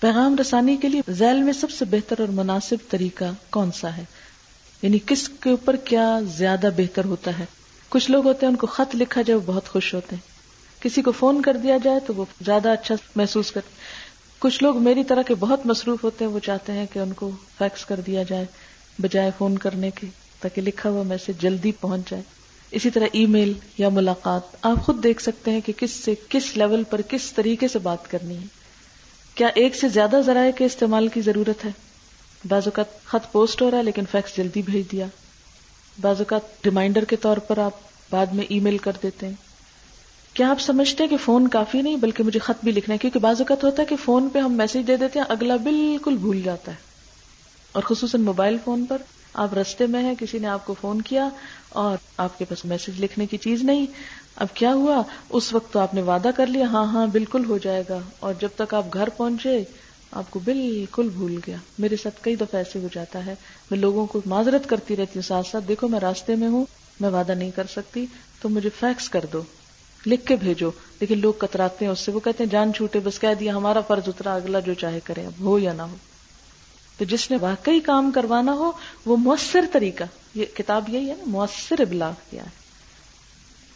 [0.00, 4.04] پیغام رسانی کے لیے ذیل میں سب سے بہتر اور مناسب طریقہ کون سا ہے؟
[4.82, 7.44] یعنی کس کے اوپر کیا زیادہ بہتر ہوتا ہے؟
[7.88, 10.30] کچھ لوگ ہوتے ہیں ان کو خط لکھا جائے وہ بہت خوش ہوتے ہیں۔
[10.82, 13.74] کسی کو فون کر دیا جائے تو وہ زیادہ اچھا محسوس کرتے
[14.38, 17.30] کچھ لوگ میری طرح کے بہت مصروف ہوتے ہیں، وہ چاہتے ہیں کہ ان کو
[17.58, 18.44] فیکس کر دیا جائے
[18.98, 20.06] بجائے فون کرنے کے،
[20.40, 22.22] تاکہ لکھا ہوا میسج جلدی پہنچ جائے۔
[22.70, 26.56] اسی طرح ای میل یا ملاقات، آپ خود دیکھ سکتے ہیں کہ کس سے کس
[26.56, 28.59] لیول پر کس طریقے سے بات کرنی ہے۔
[29.40, 31.70] کیا ایک سے زیادہ ذرائع کے استعمال کی ضرورت ہے؟
[32.48, 35.06] بعض اوقات خط پوسٹ ہو رہا ہے لیکن فیکس جلدی بھیج دیا۔
[36.00, 37.70] بعض اوقات ریمائنڈر کے طور پر آپ
[38.10, 39.34] بعد میں ای میل کر دیتے ہیں۔
[40.34, 43.18] کیا آپ سمجھتے ہیں کہ فون کافی نہیں بلکہ مجھے خط بھی لکھنا ہے؟ کیونکہ
[43.18, 46.42] بعض اوقات ہوتا ہے کہ فون پہ ہم میسج دے دیتے ہیں، اگلا بالکل بھول
[46.42, 46.76] جاتا ہے۔
[47.72, 49.02] اور خصوصاً موبائل فون پر
[49.34, 51.28] آپ رستے میں ہیں، کسی نے آپ کو فون کیا
[51.68, 53.86] اور آپ کے پاس میسج لکھنے کی چیز نہیں۔
[54.36, 57.58] اب کیا ہوا؟ اس وقت تو آپ نے وعدہ کر لیا ہاں ہاں بالکل ہو
[57.58, 59.64] جائے گا۔ اور جب تک آپ گھر پہنچے،
[60.12, 63.34] آپ کو بالکل بھول گیا۔ میرے ساتھ کئی دفعہ ایسے ہو جاتا ہے۔
[63.70, 66.64] میں لوگوں کو معذرت کرتی رہتی ہوں، ساتھ ساتھ، دیکھو، میں راستے میں ہوں،
[67.00, 68.06] میں وعدہ نہیں کر سکتی،
[68.42, 69.42] تو مجھے فیکس کر دو،
[70.06, 73.18] لکھ کے بھیجو۔ لیکن لوگ کتراتے ہیں اس سے، وہ کہتے ہیں، جان چھوٹے، بس
[73.18, 75.96] کہہ دیا، ہمارا فرض اترا، اگلا جو چاہے کرے، اب ہو یا نہ ہو۔
[76.98, 78.72] تو جس نے واقعی کام کروانا ہو،
[79.06, 80.04] وہ مؤثر طریقہ،
[80.34, 82.59] یہ کتاب یہی ہے نا، مؤثر ابلاغ کیا ہے۔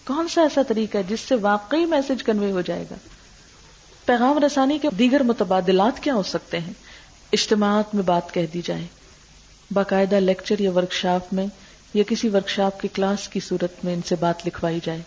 [0.07, 2.95] کون سا ایسا طریقہ ہے جس سے واقعی میسج کنوے ہو جائے گا؟
[4.05, 6.73] پیغام رسانی کے دیگر متبادلات کیا ہو سکتے ہیں؟
[7.33, 8.87] اجتماعات میں بات کہہ دی جائے۔
[9.71, 11.47] باقاعدہ لیکچر یا ورکشاپ میں
[11.95, 15.01] یا کسی ورکشاپ کی کلاس کی صورت میں ان سے بات لکھوائی جائے۔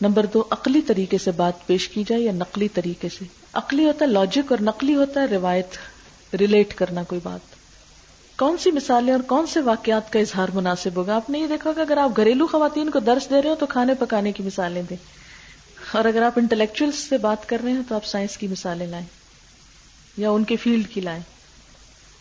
[0.00, 4.04] نمبر دو، عقلی طریقے سے بات پیش کی جائے یا نقلی طریقے سے؟ عقلی ہوتا
[4.04, 5.66] ہے لاجک اور نقلی ہوتا ہے روایت
[6.34, 7.57] ریلیٹ کرنا کوئی بات۔
[8.38, 11.72] کون سی مثالیں اور کون سے واقعات کا اظہار مناسب ہوگا؟ آپ نے یہ دیکھا
[11.72, 14.82] کہ اگر آپ گھریلو خواتین کو درس دے رہے ہو تو کھانے پکانے کی مثالیں
[14.90, 14.96] دیں۔
[15.92, 19.06] اور اگر آپ انٹلیکچوئل سے بات کر رہے ہیں تو آپ سائنس کی مثالیں لائیں۔
[20.16, 21.22] یا ان کے فیلڈ کی لائیں۔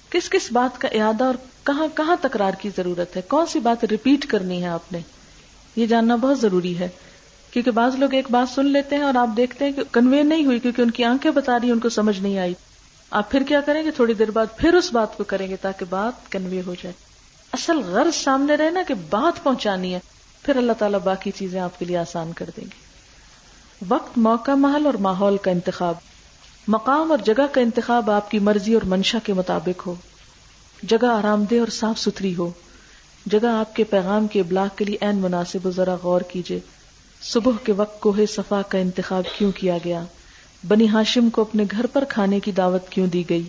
[0.10, 3.86] کس کس بات کا ارادہ اور کہاں کہاں تکرار کی ضرورت ہے؟ کون سی بات
[3.86, 5.00] ریپیٹ کرنی ہے آپ نے؟
[5.76, 6.88] یہ جاننا بہت ضروری ہے۔
[7.52, 10.46] کیونکہ بعض لوگ ایک بات سن لیتے ہیں اور آپ دیکھتے ہیں کہ کنوے نہیں
[10.46, 12.54] ہوئی کیونکہ ان کی آنکھیں بتا رہی ان کو سمجھ نہیں آئی۔
[13.12, 15.86] آپ پھر کیا کریں گے؟ تھوڑی دیر بعد پھر اس بات کو کریں گے تاکہ
[15.90, 16.94] بات کنوے ہو جائے۔
[17.54, 20.00] اصل غرض سامنے رہے نا کہ بات پہنچانی ہے،
[20.42, 22.88] پھر اللہ تعالیٰ باقی چیزیں آپ کے لیے آسان کر دیں گے۔
[23.90, 25.96] وقت موقع محل اور ماحول کا انتخاب۔
[26.68, 29.96] مقام اور جگہ کا انتخاب آپ کی مرضی اور منشا کے مطابق ہو۔
[30.84, 32.52] جگہ آرام دہ اور صاف ستھری ہو۔
[33.26, 36.60] جگہ آپ کے پیغام کے ابلاغ کے لیے این مناسب ذرا غور کیجیے
[37.22, 40.04] صبح کے وقت کوہ صفا کا انتخاب کیوں کیا گیا؟
[40.64, 43.44] بنی ہاشم کو اپنے گھر پر کھانے کی دعوت کیوں دی گئی؟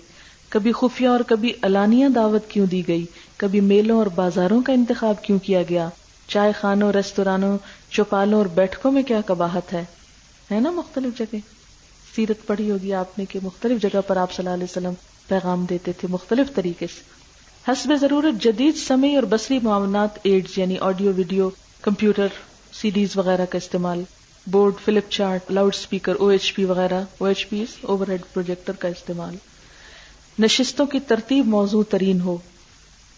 [0.49, 5.23] کبھی خفیہ اور کبھی الانیہ دعوت کیوں دی گئی؟ کبھی میلوں اور بازاروں کا انتخاب
[5.23, 5.89] کیوں کیا گیا؟
[6.29, 7.59] چائے خانوں ریستورانوں
[7.91, 9.85] چوپالوں اور بیٹھکوں میں کیا کباہت ہے؟
[10.53, 11.37] ہے نا مختلف جگہ؟
[12.17, 14.93] سیرت پڑھی ہوگی آپ نے کہ مختلف جگہ پر آپ صلی اللہ علیہ وسلم
[15.29, 17.19] پیغام دیتے تھے مختلف طریقے سے۔
[17.73, 21.51] حسب ضرورت جدید سمے اور بصری معاونات، ایڈز یعنی audio, video,
[21.83, 22.27] computer,
[22.73, 24.03] CDs وغیرہ کا استعمال۔
[24.51, 27.05] Board flip chart loud speaker O H P وغیرہ.
[27.19, 27.65] O H P
[28.09, 29.37] overhead projector کا استعمال.
[30.39, 32.37] نشستوں کی ترتیب موضوع ترین ہو.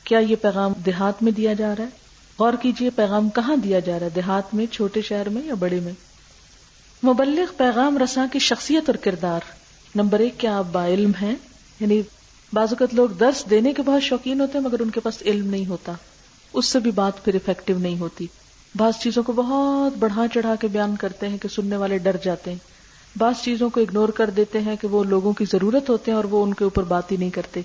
[0.04, 1.88] کیا یہ پیغام دیہات میں دیا جا رہا ہے؟
[2.38, 5.80] غور کیجیے پیغام کہاں دیا جا رہا ہے؟ دیہات میں، چھوٹے شہر میں یا بڑے
[5.80, 5.92] میں؟
[7.02, 9.40] مبلغ پیغام رساں کی شخصیت اور کردار.
[9.94, 11.34] نمبر ایک، کیا آپ با علم ہیں؟
[11.80, 12.02] یعنی
[12.52, 15.50] بعض اوقات لوگ درس دینے کے بہت شوقین ہوتے ہیں مگر ان کے پاس علم
[15.50, 15.92] نہیں ہوتا.
[16.52, 18.26] اس سے بھی بات پھر افیکٹو نہیں ہوتی.
[18.74, 22.50] بعض چیزوں کو بہت بڑھا چڑھا کے بیان کرتے ہیں کہ سننے والے ڈر جاتے
[22.50, 22.58] ہیں۔
[23.18, 26.24] بعض چیزوں کو اگنور کر دیتے ہیں کہ وہ لوگوں کی ضرورت ہوتے ہیں اور
[26.24, 27.60] وہ ان کے اوپر بات ہی نہیں کرتے۔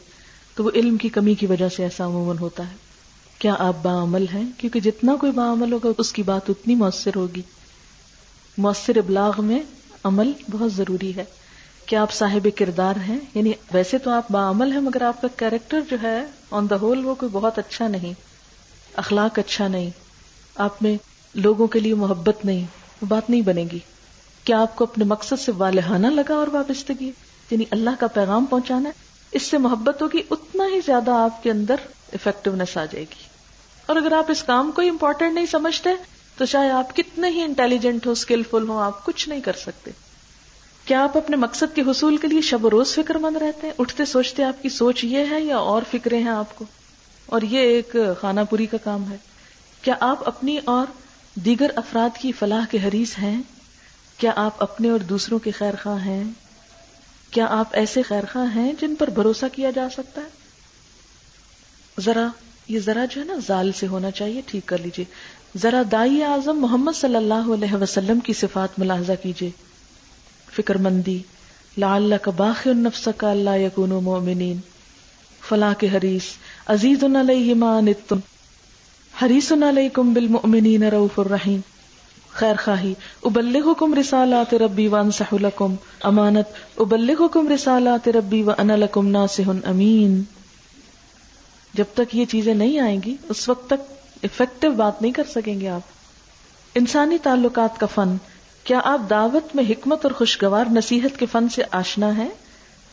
[0.55, 2.75] تو وہ علم کی کمی کی وجہ سے ایسا عموماً ہوتا ہے۔
[3.39, 7.41] کیا آپ باعمل ہیں؟ کیونکہ جتنا کوئی باعمل ہوگا اس کی بات اتنی مؤثر ہوگی۔
[8.57, 9.59] مؤثر ابلاغ میں
[10.03, 11.25] عمل بہت ضروری ہے۔
[11.85, 15.81] کیا آپ صاحب کردار ہیں؟ یعنی ویسے تو آپ باعمل ہیں، مگر آپ کا کیریکٹر
[15.89, 18.13] جو ہے آن دا ہول وہ کوئی بہت اچھا نہیں۔
[18.95, 19.89] اخلاق اچھا نہیں۔
[20.55, 20.97] آپ میں
[21.35, 22.65] لوگوں کے لیے محبت نہیں،
[23.01, 23.79] وہ بات نہیں بنے گی۔
[24.43, 27.11] کیا آپ کو اپنے مقصد سے والہانہ لگا اور وابستگی
[27.51, 28.93] یعنی اللہ کا پیغام پہنچانا ہے،
[29.31, 31.75] اس سے محبت ہوگی، اتنا ہی زیادہ آپ کے اندر
[32.13, 33.23] افیکٹونیس آ جائے گی۔
[33.85, 35.89] اور اگر آپ اس کام کو امپورٹینٹ نہیں سمجھتے،
[36.37, 39.91] تو چاہے آپ کتنے ہی انٹیلیجنٹ ہو اسکلفل ہو، آپ کچھ نہیں کر سکتے۔
[40.85, 43.73] کیا آپ اپنے مقصد کے حصول کے لیے شب و روز فکر مند رہتے ہیں؟
[43.79, 46.65] اٹھتے سوچتے آپ کی سوچ یہ ہے یا اور فکریں ہیں آپ کو؟
[47.25, 49.17] اور یہ ایک خانہ پوری کا کام ہے۔
[49.85, 50.85] کیا آپ اپنی اور
[51.33, 53.41] دیگر افراد کی فلاح کے حریث ہیں؟
[54.17, 56.23] کیا آپ اپنے اور دوسروں کے خیر خواہ ہیں؟
[57.31, 60.27] کیا آپ ایسے خیر خواہ ہیں جن پر بھروسہ کیا جا سکتا ہے؟
[62.01, 62.27] ذرا،
[62.67, 65.05] یہ ذرا جو ہے نا زال سے ہونا چاہیے، ٹھیک کر لیجیے
[65.57, 69.49] ذرا دائی اعظم محمد صلی اللہ علیہ وسلم کی صفات ملاحظہ کیجیے
[70.55, 71.21] فکر مندی
[71.77, 74.57] لعلک باخ النفس کا اللہ یکون مؤمنین۔
[75.47, 76.23] فلاں کے حریص،
[76.67, 77.79] عزیز علیہ ما
[79.15, 81.59] نتم حریص علیکم بالمؤمنین رؤوف الرحیم۔
[82.29, 90.23] خیر خواہی، ابلغکم رسالات ربی وانصح لکم۔ امانت، ابلغکم رسالات ربی وانا لکم ناصح امین۔
[91.73, 95.59] جب تک یہ چیزیں نہیں آئیں گی، اس وقت تک افیکٹو بات نہیں کر سکیں
[95.59, 95.81] گے آپ۔
[96.75, 98.15] انسانی تعلقات کا فن،
[98.63, 102.27] کیا آپ دعوت میں حکمت اور خوشگوار نصیحت کے فن سے آشنا ہے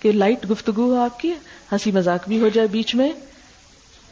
[0.00, 1.32] کہ لائٹ گفتگو ہو آپ کی،
[1.72, 3.12] ہنسی مذاق بھی ہو جائے بیچ میں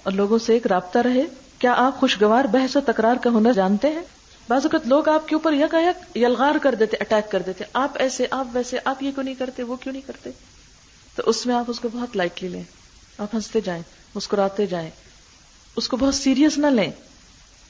[0.02, 1.24] اور لوگوں سے ایک رابطہ رہے؟
[1.60, 4.02] کیا آپ خوشگوار بحث و تکرار کا ہنر جانتے ہیں؟
[4.48, 5.74] بعض اوقات لوگ آپ کے اوپر یک
[6.16, 9.62] یلغار کر دیتے اٹیک کر دیتے، آپ ایسے، آپ ویسے، آپ یہ کیوں نہیں کرتے،
[9.62, 10.30] وہ کیوں نہیں کرتے؟
[11.14, 12.62] تو اس میں آپ اس کو بہت لائٹلی لیں۔
[13.18, 13.82] آپ ہنستے جائیں،
[14.14, 14.90] مسکراتے جائیں۔
[15.76, 16.90] اس کو بہت سیریس نہ لیں۔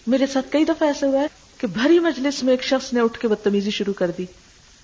[0.06, 1.26] میرے ساتھ کئی دفعہ ایسا ہوا ہے
[1.58, 4.26] کہ بھری مجلس میں ایک شخص نے اٹھ کے بدتمیزی شروع کر دی۔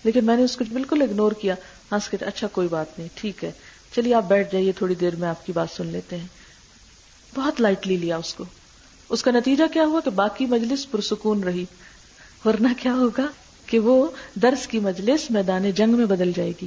[0.04, 1.54] لیکن میں نے اس کو بالکل اگنور کیا۔
[1.92, 3.52] ہنس کے اچھا کوئی بات نہیں، ٹھیک ہے۔
[3.96, 6.26] چلیے آپ بیٹھ جائیے، تھوڑی دیر میں آپ کی بات سن لیتے ہیں۔
[7.34, 8.44] بہت لائٹلی لیا اس کو۔
[9.08, 11.64] اس کا نتیجہ کیا ہوا کہ باقی مجلس پرسکون رہی۔
[12.44, 13.26] ورنہ کیا ہوگا
[13.66, 16.66] کہ وہ درس کی مجلس میدان جنگ میں بدل جائے گی۔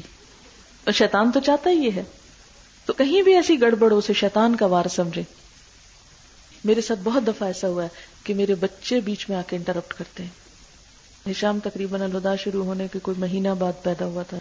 [0.84, 2.04] اور شیطان تو چاہتا ہی یہ ہے۔
[2.86, 5.24] تو کہیں بھی ایسی گڑبڑ اسے شیطان کا وار سمجھے۔
[6.66, 7.88] میرے ساتھ بہت دفعہ ایسا ہوا ہے
[8.24, 12.88] کہ میرے بچے بیچ میں آ کے انٹرپٹ کرتے ہیں۔ شام تقریباً الوداع شروع ہونے
[12.94, 14.38] کے کوئی مہینہ بعد پیدا ہوا تھا۔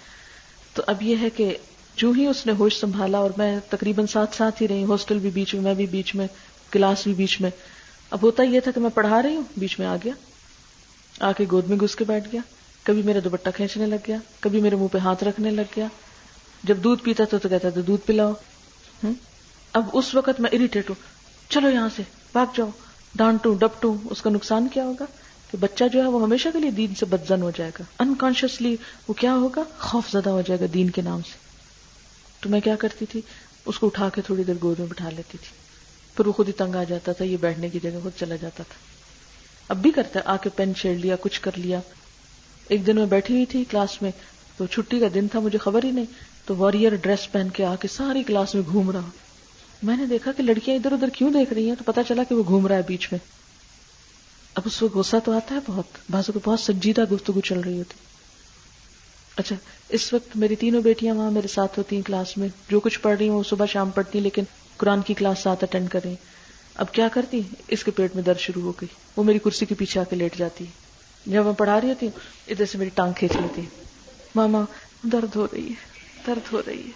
[0.74, 1.56] تو اب یہ ہے کہ
[1.96, 5.30] جو ہی اس نے ہوش سنبھالا اور میں تقریباً ساتھ ساتھ ہی رہی، ہاسٹل بھی
[5.30, 6.26] بیچ میں میں بھی بیچ میں،
[6.70, 7.50] کلاس بھی بیچ میں
[8.10, 10.12] اب ہوتا یہ تھا کہ میں پڑھا رہی ہوں، بیچ میں آ گیا۔
[11.20, 12.40] آ کے گود میں گھس کے بیٹھ گیا۔
[12.82, 15.86] کبھی میرا دوپٹہ کھینچنے لگ گیا، کبھی میرے منہ پہ ہاتھ رکھنے لگ گیا۔
[16.62, 18.32] جب دودھ پیتا تھا تو کہتا تھا، دودھ پلاؤ۔
[19.72, 20.96] اب اس وقت میں اریٹیٹ ہوں۔
[21.48, 22.02] چلو یہاں سے،
[22.32, 22.68] بھاگ جاؤ۔
[23.14, 25.04] ڈانٹوں، ڈپٹوں، اس کا نقصان کیا ہوگا؟
[25.50, 28.76] کہ بچہ جو ہے وہ ہمیشہ کے لیے دین سے بدزن ہو جائے گا۔ انکانشیسلی
[29.08, 31.38] وہ کیا ہوگا؟ خوف زدہ ہو جائے گا دین کے نام سے۔
[32.40, 33.20] تو میں کیا کرتی تھی؟
[33.66, 35.67] اس کو اٹھا کے تھوڑی دیر گود میں بٹھا لیتی تھی۔
[36.18, 38.62] پھر وہ خود ہی تنگ آ جاتا تھا، یہ بیٹھنے کی جگہ خود چلا جاتا
[38.62, 38.74] تھا۔
[39.68, 41.80] اب بھی کرتا ہے، آ کے پین چھیڑ لیا، کچھ کر لیا۔
[42.68, 44.10] ایک دن میں بیٹھی ہوئی تھی کلاس میں،
[44.56, 46.04] تو چھٹی کا دن تھا، مجھے خبر ہی نہیں۔
[46.44, 49.10] تو وارئر ڈریس پہن کے آ کے ساری کلاس میں گھوم رہا۔
[49.82, 52.34] میں نے دیکھا کہ لڑکیاں ادھر ادھر کیوں دیکھ رہی ہیں، تو پتا چلا کہ
[52.34, 53.18] وہ گھوم رہا ہے بیچ میں۔
[54.54, 57.78] اب اس وقت غصہ تو آتا ہے بہت۔ بازو کو بہت سنجیدہ گفتگو چل رہی
[57.78, 58.07] ہوتی۔
[59.38, 59.56] اچھا
[59.88, 63.18] اس وقت میری تینوں بیٹیاں وہاں میرے ساتھ ہوتی ہیں کلاس میں۔ جو کچھ پڑھ
[63.18, 64.42] رہی ہوں وہ صبح شام پڑھتی ہیں، لیکن
[64.76, 66.24] قرآن کی کلاس ساتھ اٹینڈ کر رہی ہیں۔
[66.74, 69.74] اب کیا کرتی اس کے پیٹ میں درد شروع ہو گئی۔ وہ میری کرسی کے
[69.74, 70.70] پیچھے آ کے لیٹ جاتی ہے
[71.26, 73.62] جب میں پڑھا رہی ہوتی ہوں، ادھر سے میری ٹانگ کھینچ لیتی
[74.34, 74.64] ماما،
[75.02, 75.74] درد ہو رہی ہے،
[76.26, 76.90] درد ہو رہی ہے۔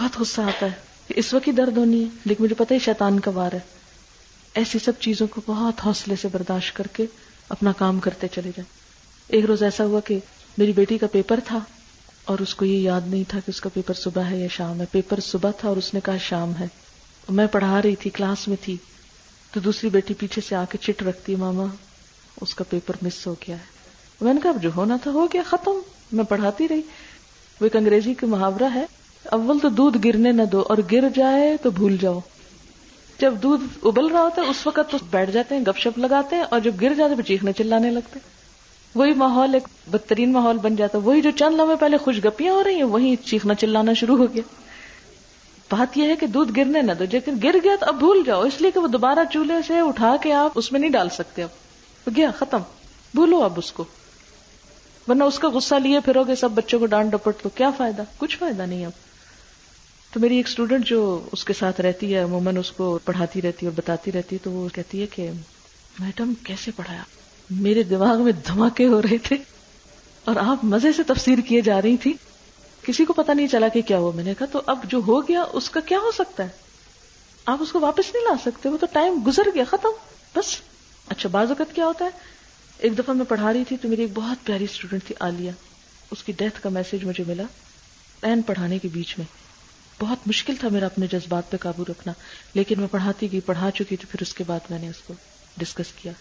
[0.00, 0.72] بہت غصہ آتا ہے
[1.08, 3.60] اس وقت ہی درد ہونی ہے، لیکن مجھے پتا ہی شیطان کا وار ہے۔
[4.54, 7.06] ایسی سب چیزوں کو بہت حوصلے سے برداشت کر کے
[7.48, 8.84] اپنا کام کرتے چلے جائیں۔
[9.28, 10.18] ایک روز ایسا ہوا کہ
[10.58, 11.60] میری بیٹی کا پیپر تھا
[12.24, 14.80] اور اس کو یہ یاد نہیں تھا کہ اس کا پیپر صبح ہے یا شام
[14.80, 16.66] ہے۔ پیپر صبح تھا اور اس نے کہا شام ہے۔
[17.28, 18.76] میں پڑھا رہی تھی، کلاس میں تھی۔
[19.52, 21.64] تو دوسری بیٹی پیچھے سے آ کے چٹ رکھتی، ماما،
[22.40, 23.64] اس کا پیپر مس ہو گیا ہے۔
[24.20, 25.72] میں نے کہا، اب جو ہونا تھا، ہو گیا، ختم۔
[26.12, 26.80] میں پڑھاتی رہی۔
[27.60, 28.86] وہ ایک انگریزی کا محاورہ ہے۔
[29.24, 32.20] اول تو دودھ گرنے نہ دو، اور گر جائے تو بھول جاؤ۔
[33.20, 36.36] جب دودھ ابل رہا ہوتا ہے، اس وقت تو بیٹھ جاتے ہیں، گپ شپ لگاتے
[36.36, 38.18] ہیں، اور جب گر جاتے چیخنے چلانے لگتے
[38.94, 42.64] وہی ماحول ایک بدترین ماحول بن جاتا وہی جو چند لمحے پہلے خوش گپیاں ہو
[42.64, 44.42] رہی ہیں، وہی چیخنا چلانا شروع ہو گیا۔
[45.70, 48.42] بات یہ ہے کہ دودھ گرنے نہ دو لیکن گر گیا تو اب بھول جاؤ۔
[48.42, 51.42] اس لیے کہ وہ دوبارہ چولہے سے اٹھا کے آپ اس میں نہیں ڈال سکتے۔
[51.42, 51.48] اب
[52.16, 52.58] گیا، ختم۔
[53.14, 53.84] بھولو اب اس کو۔
[55.08, 58.02] ورنہ اس کا غصہ لیے پھرو گے، سب بچوں کو ڈانٹ ڈپٹ تو کیا فائدہ؟
[58.18, 58.92] کچھ فائدہ نہیں اب۔
[60.12, 63.66] تو میری ایک اسٹوڈینٹ جو اس کے ساتھ رہتی ہے، عموماً اس کو پڑھاتی رہتی
[63.66, 65.30] ہے اور بتاتی رہتی ہے، تو وہ کہتی ہے کہ،
[65.98, 67.02] میڈم کیسے پڑھایا؟
[67.50, 69.36] میرے دماغ میں دھماکے ہو رہے تھے
[70.24, 72.12] اور آپ مزے سے تفسیر کیے جا رہی تھی
[72.82, 75.28] کسی کو پتا نہیں چلا کہ کیا ہوا، میں نے کہا تو اب جو ہو
[75.28, 76.48] گیا، اس کا کیا ہو سکتا ہے؟
[77.46, 79.88] آپ اس کو واپس نہیں لا سکتے، وہ تو ٹائم گزر گیا، ختم۔
[80.36, 80.56] بس۔
[81.08, 82.10] اچھا بعض اوقات کیا ہوتا ہے؟
[82.78, 85.50] ایک دفعہ میں پڑھا رہی تھی تو میری ایک بہت پیاری اسٹوڈینٹ تھی، عالیہ۔
[86.10, 87.42] اس کی ڈیتھ کا میسج مجھے ملا
[88.22, 89.26] این پڑھانے کے بیچ میں۔
[90.00, 92.12] بہت مشکل تھا میرا اپنے جذبات پہ قابو رکھنا،
[92.54, 95.14] لیکن میں پڑھاتی گئی، پڑھا چکی تو پھر اس کے بعد میں نے اس کو
[95.56, 96.12] ڈسکس کیا۔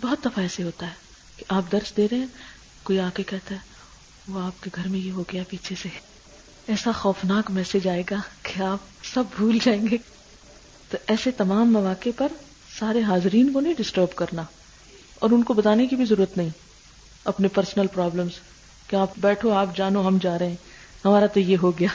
[0.00, 0.92] بہت دفعہ ایسے ہوتا ہے
[1.36, 2.26] کہ آپ درس دے رہے ہیں،
[2.82, 3.60] کوئی آ کے کہتا ہے،
[4.28, 5.88] وہ آپ کے گھر میں یہ ہو گیا پیچھے سے۔
[6.66, 8.78] ایسا خوفناک میسج آئے گا کہ آپ
[9.14, 9.96] سب بھول جائیں گے۔
[10.90, 12.28] تو ایسے تمام مواقع پر
[12.78, 14.44] سارے حاضرین کو نہیں ڈسٹرب کرنا۔
[15.14, 16.48] اور ان کو بتانے کی بھی ضرورت نہیں۔
[17.24, 18.32] اپنے پرسنل پرابلمس
[18.86, 20.56] کہ آپ بیٹھو، آپ جانو، ہم جا رہے ہیں۔
[21.04, 21.88] ہمارا تو یہ ہو گیا۔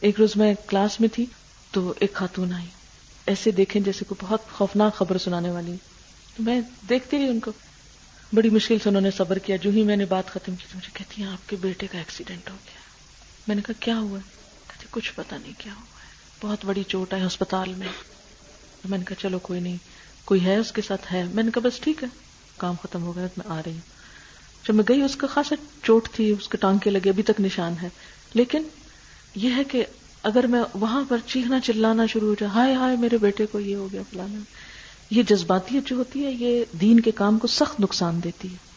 [0.00, 1.26] ایک روز میں کلاس میں تھی
[1.70, 2.66] تو ایک خاتون آئی۔
[3.26, 5.76] ایسے دیکھیں جیسے کوئی بہت خوفناک خبر سنانے والی۔
[6.38, 7.52] میں دیکھتی رہی ان کو۔
[8.32, 10.78] بڑی مشکل سے انہوں نے صبر کیا، جو ہی میں نے بات ختم کی تو
[10.78, 12.78] مجھے کہتی ہیں، آپ کے بیٹے کا ایکسیڈنٹ ہو گیا۔
[13.48, 14.18] میں نے کہا، کیا ہوا؟
[14.66, 16.08] کہتے، کچھ پتا نہیں کیا ہوا ہے۔
[16.40, 17.88] بہت بڑی چوٹ ہے ہسپتال میں۔
[18.88, 19.76] میں نے کہا، چلو کوئی نہیں،
[20.24, 22.08] کوئی ہے اس کے ساتھ؟ ہے۔ میں نے کہا، بس ٹھیک ہے،
[22.56, 23.98] کام ختم ہو گیا، میں آ رہی ہوں۔
[24.68, 27.40] جب میں گئی، اس کا خاصا چوٹ تھی، اس کے ٹانگ کے لگے، ابھی تک
[27.40, 27.88] نشان ہے۔
[28.34, 28.62] لیکن
[29.34, 29.84] یہ ہے کہ
[30.22, 33.76] اگر میں وہاں پر چیخنا چلانا شروع ہو جائے ہائے ہائے، میرے بیٹے کو یہ
[33.76, 34.38] ہو گیا فلانا
[35.10, 38.68] یہ جذباتیت جو ہوتی ہے، یہ دین کے کام کو سخت نقصان دیتی ہے۔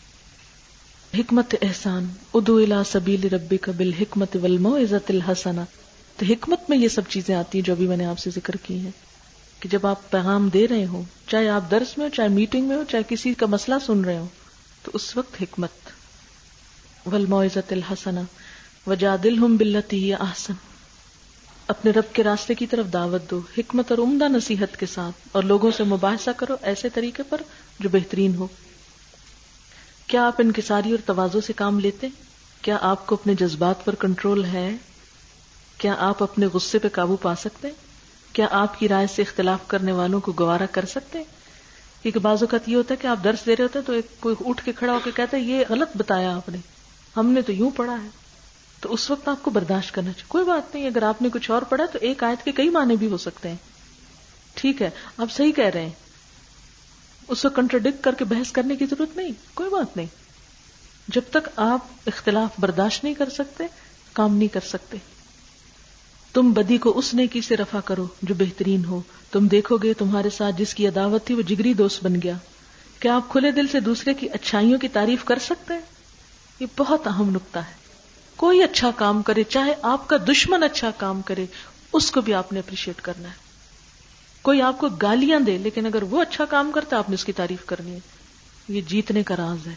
[1.19, 5.65] حکمت احسان ادو الا سبیل ربی کا بل حکمت ولم عزت الحسنا
[6.17, 8.55] تو حکمت میں یہ سب چیزیں آتی ہیں جو ابھی میں نے آپ سے ذکر
[8.55, 8.91] کی ہیں۔
[9.59, 12.75] کہ جب آپ پیغام دے رہے ہو چاہے آپ درس میں ہو، چاہے میٹنگ میں
[12.75, 14.25] ہو، چاہے کسی کا مسئلہ سن رہے ہو
[14.83, 15.69] تو اس وقت حکمت۔
[17.05, 18.21] ولم عزت الحسنا
[18.87, 20.53] وجا دل ہم بلتی آسن
[21.71, 25.43] اپنے رب کے راستے کی طرف دعوت دو، حکمت اور عمدہ نصیحت کے ساتھ، اور
[25.43, 27.41] لوگوں سے مباحثہ کرو ایسے طریقے پر
[27.79, 28.47] جو بہترین ہو۔
[30.07, 32.07] کیا آپ انکساری اور توازو سے کام لیتے؟
[32.61, 34.71] کیا آپ کو اپنے جذبات پر کنٹرول ہے؟
[35.77, 37.67] کیا آپ اپنے غصے پہ قابو پا سکتے؟
[38.33, 41.23] کیا آپ کی رائے سے اختلاف کرنے والوں کو گوارا کر سکتے؟
[42.01, 44.35] کیونکہ بعض اوقات یہ ہوتا ہے کہ آپ درس دے رہے ہوتے تو ایک کوئی
[44.45, 46.57] اٹھ کے کھڑا ہو کے کہتا ہے، یہ غلط بتایا آپ نے،
[47.17, 48.09] ہم نے تو یوں پڑھا ہے۔
[48.81, 51.51] تو اس وقت آپ کو برداشت کرنا چاہیے۔ کوئی بات نہیں، اگر آپ نے کچھ
[51.51, 53.55] اور پڑھا تو ایک آیت کے کئی معنی بھی ہو سکتے ہیں۔
[54.53, 55.89] ٹھیک ہے، آپ صحیح کہہ رہے ہیں۔
[57.27, 60.07] اس وقت کنٹرڈکٹ کر کے بحث کرنے کی ضرورت نہیں، کوئی بات نہیں۔
[61.07, 63.63] جب تک آپ اختلاف برداشت نہیں کر سکتے،
[64.13, 64.97] کام نہیں کر سکتے۔
[66.33, 70.29] تم بدی کو اس نیکی سے رفا کرو جو بہترین ہو۔ تم دیکھو گے تمہارے
[70.29, 72.33] ساتھ جس کی عداوت تھی وہ جگری دوست بن گیا۔
[72.99, 75.81] کیا آپ کھلے دل سے دوسرے کی اچھائیوں کی تعریف کر سکتے ہیں؟
[76.59, 77.80] یہ بہت اہم نقطہ ہے۔
[78.41, 81.45] کوئی اچھا کام کرے، چاہے آپ کا دشمن اچھا کام کرے،
[81.93, 83.33] اس کو بھی آپ نے اپریشیٹ کرنا ہے۔
[84.41, 87.31] کوئی آپ کو گالیاں دے، لیکن اگر وہ اچھا کام کرتا، آپ نے اس کی
[87.31, 87.99] تعریف کرنی ہے۔
[88.67, 89.75] یہ جیتنے کا راز ہے۔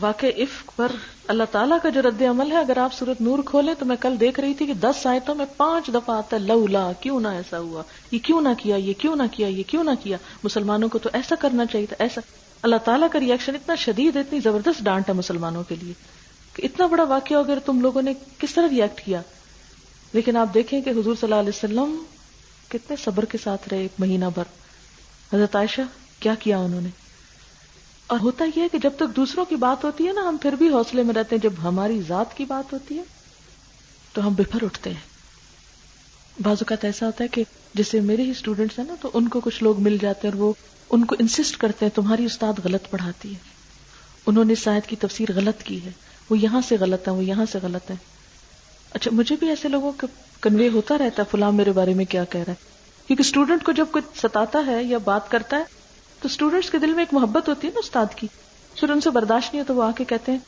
[0.00, 0.92] واقع عفق پر
[1.28, 4.20] اللہ تعالیٰ کا جو رد عمل ہے، اگر آپ سورت نور کھولے تو میں کل
[4.20, 7.28] دیکھ رہی تھی کہ دس آیتوں میں پانچ دفعہ آتا ہے لو لا کیوں نہ
[7.28, 10.88] ایسا ہوا؟ یہ کیوں نہ کیا، یہ کیوں نہ کیا، یہ کیوں نہ کیا؟ مسلمانوں
[10.88, 12.20] کو تو ایسا کرنا چاہیے تھا، ایسا۔
[12.62, 16.19] اللہ تعالیٰ کا ریئیکشن اتنا شدید، اتنی زبردست ڈانٹ ہے مسلمانوں کے لیے۔
[16.60, 19.22] کہ اتنا بڑا واقعہ اگر تم لوگوں نے کس طرح ریئیکٹ کیا؟
[20.12, 22.04] لیکن آپ دیکھیں کہ حضور صلی اللہ علیہ وسلم
[22.68, 24.42] کتنے صبر کے ساتھ رہے ایک مہینہ بھر۔
[25.34, 25.80] حضرت عائشہ،
[26.20, 26.88] کیا کیا انہوں نے؟
[28.06, 30.52] اور ہوتا یہ ہے کہ جب تک دوسروں کی بات ہوتی ہے نا، ہم پھر
[30.52, 33.02] بھی حوصلے میں رہتے ہیں۔ جب ہماری ذات کی بات ہوتی ہے،
[34.12, 35.00] تو ہم بفر اٹھتے ہیں۔
[36.42, 39.40] بعض اوقات ایسا ہوتا ہے کہ جیسے میرے ہی اسٹوڈینٹس ہیں نا، تو ان کو
[39.40, 40.52] کچھ لوگ مل جاتے ہیں اور وہ
[40.90, 43.38] ان کو انسسٹ کرتے ہیں، تمہاری استاد غلط پڑھاتی ہے۔
[44.26, 45.90] انہوں نے شاید کی تفسیر غلط کی ہے۔
[46.30, 47.96] وہ یہاں سے غلط ہے، وہ یہاں سے غلط ہے۔
[48.90, 50.06] اچھا مجھے بھی ایسے لوگوں کا
[50.40, 52.64] کنوے ہوتا رہتا ہے، فلاں میرے بارے میں کیا کہہ رہا ہے۔
[53.06, 55.64] کیونکہ اسٹوڈنٹ کو جب کوئی ستاتا ہے یا بات کرتا ہے،
[56.20, 58.26] تو اسٹوڈینٹس کے دل میں ایک محبت ہوتی ہے نا استاد کی۔
[58.74, 60.38] پھر ان سے برداشت نہیں ہو تو وہ آ کے کہتے ہیں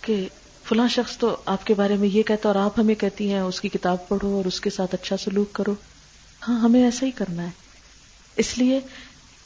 [0.00, 0.28] کہ
[0.64, 3.60] فلاں شخص تو آپ کے بارے میں یہ کہتا اور آپ ہمیں کہتی ہیں، اس
[3.60, 5.74] کی کتاب پڑھو اور اس کے ساتھ اچھا سلوک کرو۔
[6.48, 7.50] ہاں ہمیں ایسا ہی کرنا ہے۔
[8.36, 8.80] اس لیے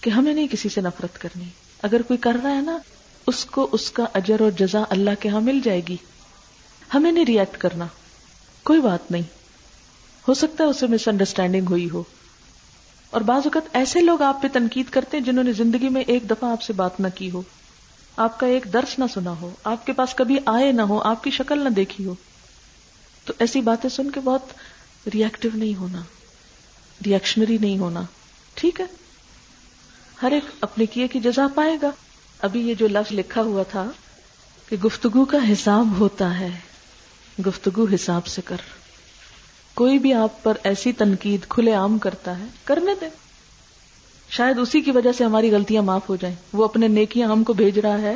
[0.01, 1.45] کہ ہمیں نہیں کسی سے نفرت کرنی۔
[1.83, 2.79] اگر کوئی کر رہا ہے نا
[3.27, 5.97] اس کو اس کا اجر اور جزا اللہ کے ہاں مل جائے گی۔
[6.95, 7.87] ہمیں نہیں ریئیکٹ کرنا۔
[8.65, 9.23] کوئی بات نہیں۔
[10.29, 12.03] ہو سکتا ہے اسے مس انڈرسٹینڈنگ ہوئی ہو۔
[13.11, 16.31] اور بعض اوقات ایسے لوگ آپ پہ تنقید کرتے ہیں جنہوں نے زندگی میں ایک
[16.31, 17.43] دفعہ آپ سے بات نہ کی ہو۔
[18.17, 21.25] آپ کا ایک درس نہ سنا ہو۔ آپ کے پاس کبھی آئے نہ ہو۔ آپ
[21.25, 22.15] کی شکل نہ دیکھی ہو۔
[23.25, 24.43] تو ایسی باتیں سن کے بہت
[25.15, 26.03] ریئیکٹو نہیں ہونا۔
[27.07, 28.03] ریئیکشنری نہیں ہونا۔
[28.55, 28.87] ٹھیک ہے۔
[30.23, 31.91] ہر ایک اپنے کیے کی جزا پائے گا۔
[32.45, 33.91] ابھی یہ جو لفظ لکھا ہوا تھا
[34.69, 36.51] کہ گفتگو کا حساب ہوتا ہے،
[37.47, 38.57] گفتگو حساب سے کر۔
[39.75, 43.09] کوئی بھی آپ پر ایسی تنقید کھلے عام کرتا ہے، کرنے دیں
[44.31, 47.53] شاید اسی کی وجہ سے ہماری غلطیاں معاف ہو جائیں۔ وہ اپنے نیکیاں ہم کو
[47.53, 48.15] بھیج رہا ہے۔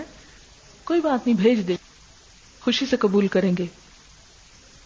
[0.84, 1.76] کوئی بات نہیں، بھیج دے۔
[2.60, 3.66] خوشی سے قبول کریں گے۔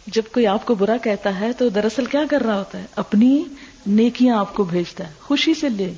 [0.07, 3.45] جب کوئی آپ کو برا کہتا ہے تو دراصل کیا کر رہا ہوتا ہے؟ اپنی
[3.87, 5.95] نیکیاں آپ کو بھیجتا ہے۔ خوشی سے لے۔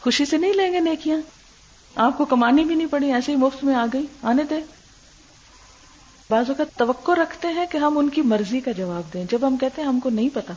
[0.00, 1.41] خوشی سے نہیں لیں گے نیکیاں؟
[1.96, 4.54] آپ کو کمانی بھی نہیں پڑی، ایسے ہی مفت میں آ گئی۔ آنے دے
[6.30, 9.56] بعض اوقات توقع رکھتے ہیں کہ ہم ان کی مرضی کا جواب دیں۔ جب ہم
[9.56, 10.54] کہتے ہیں ہم کو نہیں پتا۔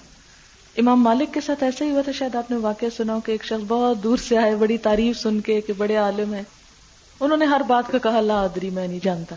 [0.77, 3.32] امام مالک کے ساتھ ایسا ہی ہوا تھا، شاید آپ نے واقعہ سنا ہو کہ
[3.32, 6.44] ایک شخص بہت دور سے آئے، بڑی تعریف سن کے کہ بڑے عالم ہیں۔
[7.20, 9.36] انہوں نے ہر بات کا کہا، لا ادری، میں نہیں جانتا۔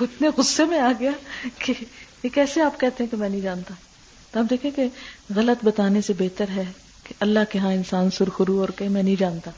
[0.00, 1.10] اتنے غصے میں آ گیا
[1.58, 1.74] کہ
[2.22, 3.74] یہ کیسے آپ کہتے ہیں کہ میں نہیں جانتا؟
[4.30, 4.84] تو آپ دیکھیں کہ
[5.36, 6.64] غلط بتانے سے بہتر ہے
[7.04, 9.50] کہ اللہ کے ہاں انسان سرخرو اور کہ میں نہیں جانتا۔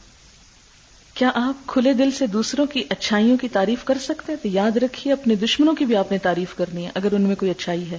[1.14, 4.76] کیا آپ کھلے دل سے دوسروں کی اچھائیوں کی تعریف کر سکتے ہیں؟ تو یاد
[4.76, 7.90] رکھیے، اپنے دشمنوں کی بھی آپ نے تعریف کرنی ہے، اگر ان میں کوئی اچھائی
[7.90, 7.98] ہے۔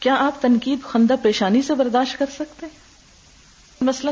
[0.00, 2.78] کیا آپ تنقید خندہ پیشانی سے برداشت کر سکتے ہیں؟
[3.80, 4.10] مثلا،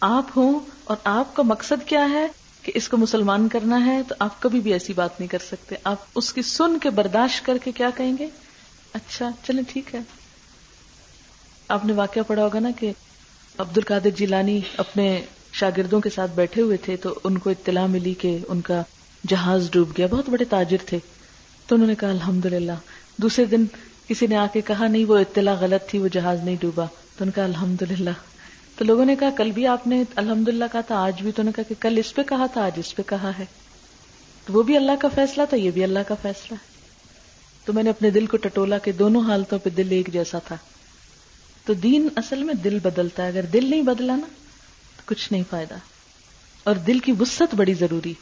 [0.00, 2.26] آپ ہوں اور آپ کا مقصد کیا ہے
[2.62, 5.74] کہ اس کو مسلمان کرنا ہے، تو آپ کبھی بھی ایسی بات نہیں کر سکتے۔
[5.84, 8.26] آپ اس کی سن کے برداشت کر کے کیا کہیں گے؟
[8.92, 10.00] اچھا چلیں ٹھیک ہے۔
[11.68, 12.92] آپ نے واقعہ پڑھا ہوگا نا کہ
[13.58, 15.20] عبد القادر جیلانی اپنے
[15.52, 18.82] شاگردوں کے ساتھ بیٹھے ہوئے تھے تو ان کو اطلاع ملی کہ ان کا
[19.28, 20.98] جہاز ڈوب گیا۔ بہت بڑے تاجر تھے۔
[21.66, 22.72] تو انہوں نے کہا الحمد للہ
[23.16, 23.64] دوسرے دن
[24.08, 26.84] کسی نے آ کے کہا، نہیں، وہ اطلاع غلط تھی، وہ جہاز نہیں ڈوبا۔
[27.18, 28.10] تو نے کہا الحمد للہ
[28.76, 31.42] تو لوگوں نے کہا، کل بھی آپ نے الحمد للہ کہا تھا، آج بھی۔ تو
[31.42, 33.44] نے کہا کہ کل اس پہ کہا تھا، آج اس پہ کہا ہے۔
[34.46, 36.72] تو وہ بھی اللہ کا فیصلہ تھا، یہ بھی اللہ کا فیصلہ ہے۔
[37.64, 40.56] تو میں نے اپنے دل کو ٹٹولا کہ دونوں حالتوں پہ دل ایک جیسا تھا۔
[41.64, 44.26] تو دین اصل میں دل بدلتا ہے۔ اگر دل نہیں بدلا نا
[45.14, 45.74] کچھ نہیں فائدہ۔
[46.64, 48.14] اور دل کی وسط بڑی ضروری۔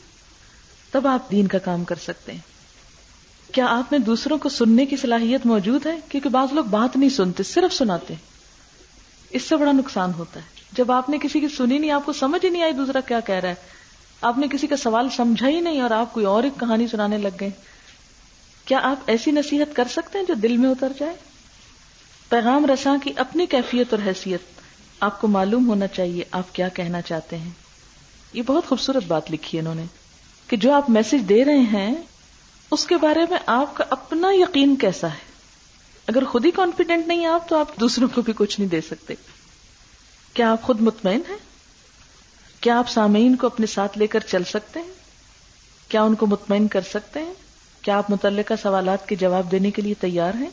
[0.90, 2.38] تب آپ دین کا کام کر سکتے ہیں۔
[3.52, 7.10] کیا آپ میں دوسروں کو سننے کی صلاحیت موجود ہے؟ کیونکہ بعض لوگ بات نہیں
[7.10, 8.20] سنتے، صرف سناتے ہیں۔
[9.30, 12.12] اس سے بڑا نقصان ہوتا ہے۔ جب آپ نے کسی کی سنی نہیں، آپ کو
[12.12, 13.54] سمجھ ہی نہیں آئی دوسرا کیا کہہ رہا ہے۔
[14.20, 17.18] آپ نے کسی کا سوال سمجھا ہی نہیں اور آپ کوئی اور ایک کہانی سنانے
[17.18, 17.50] لگ گئے۔
[18.64, 21.16] کیا آپ ایسی نصیحت کر سکتے ہیں جو دل میں اتر جائے؟
[22.28, 24.40] پیغام رساں کی اپنی کیفیت اور حیثیت۔
[25.00, 27.50] آپ کو معلوم ہونا چاہیے آپ کیا کہنا چاہتے ہیں۔
[28.32, 29.84] یہ بہت خوبصورت بات لکھی ہے انہوں نے
[30.46, 31.94] کہ جو آپ میسج دے رہے ہیں،
[32.70, 35.30] اس کے بارے میں آپ کا اپنا یقین کیسا ہے۔
[36.06, 39.14] اگر خود ہی کانفیڈینٹ نہیں آپ، تو آپ دوسروں کو بھی کچھ نہیں دے سکتے۔
[40.34, 41.36] کیا آپ خود مطمئن ہیں؟
[42.60, 44.92] کیا آپ سامعین کو اپنے ساتھ لے کر چل سکتے ہیں؟
[45.88, 47.34] کیا ان کو مطمئن کر سکتے ہیں؟
[47.82, 50.50] کیا آپ متعلقہ سوالات کے جواب دینے کے لیے تیار ہیں؟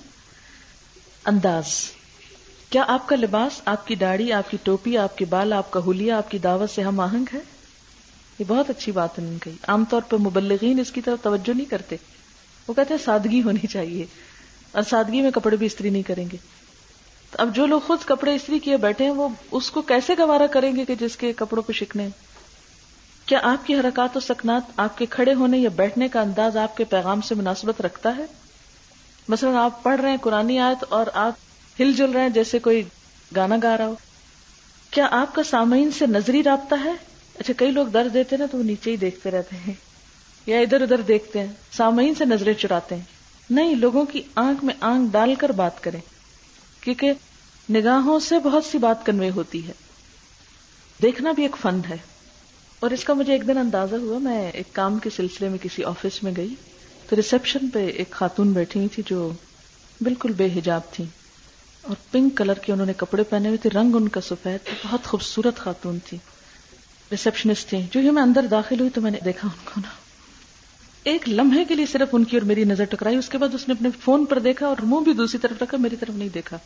[1.25, 1.97] انداز۔
[2.70, 5.80] کیا آپ کا لباس، آپ کی داڑھی، آپ کی ٹوپی، آپ کے بال، آپ کا
[5.80, 7.40] ہولیا آپ کی دعوت سے ہم آہنگ ہے
[8.40, 11.66] یہ بہت اچھی بات ہے کہی عام طور پر مبلغین اس کی طرف توجہ نہیں
[11.66, 11.96] کرتے۔
[12.68, 14.06] وہ کہتے ہیں سادگی ہونی چاہیے۔
[14.72, 16.38] اور سادگی میں کپڑے بھی استری نہیں کریں گے۔
[17.32, 20.48] تو اب جو لوگ خود کپڑے استری کیے بیٹھے ہیں، وہ اس کو کیسے گوارا
[20.48, 22.08] کریں گے کہ جس کے کپڑوں پہ شکنے
[23.26, 26.78] کیا آپ کی حرکات و سکنات آپ کے کھڑے ہونے یا بیٹھنے کا انداز آپ
[26.78, 28.26] کے پیغام سے مناسبت رکھتا ہے؟
[29.28, 31.47] مثلا آپ پڑھ رہے ہیں قرآن آیت اور آپ
[31.79, 32.84] ہل جل رہے ہیں جیسے کوئی
[33.36, 33.96] گانا گا رہا ہو۔
[34.92, 36.92] کیا آپ کا سامعین سے نظری رابطہ ہے؟
[37.40, 39.74] اچھا کئی لوگ درد دیتے نا تو وہ نیچے ہی دیکھتے رہتے ہیں۔
[40.46, 43.01] یا ادھر ادھر دیکھتے ہیں، سامعین سے نظریں چراتے ہیں۔
[43.50, 46.00] نہیں، لوگوں کی آنکھ میں آنکھ ڈال کر بات کریں۔
[46.81, 47.13] کیونکہ
[47.70, 49.74] نگاہوں سے بہت سی بات کنوے ہوتی ہے۔
[51.01, 51.98] دیکھنا بھی ایک فن ہے۔
[52.79, 55.83] اور اس کا مجھے ایک دن اندازہ ہوا، میں ایک کام کے سلسلے میں کسی
[55.83, 56.55] آفس میں گئی۔
[57.09, 59.31] تو ریسپشن پہ ایک خاتون بیٹھی ہوئی تھی جو
[60.01, 61.03] بالکل بے حجاب تھی۔
[61.88, 65.04] اور پنک کلر کے انہوں نے کپڑے پہنے ہوئے تھے، رنگ ان کا سفید، بہت
[65.04, 66.18] خوبصورت خاتون تھی۔
[67.12, 69.90] ریسپشنسٹ تھی جو ہی میں اندر داخل ہوئی تو میں نے دیکھا ان کو نا۔
[71.04, 73.68] ایک لمحے کے لیے صرف ان کی اور میری نظر ٹکرائی، اس کے بعد اس
[73.68, 76.58] نے اپنے فون پر دیکھا اور منہ بھی دوسری طرف رکھا، میری طرف نہیں دیکھا۔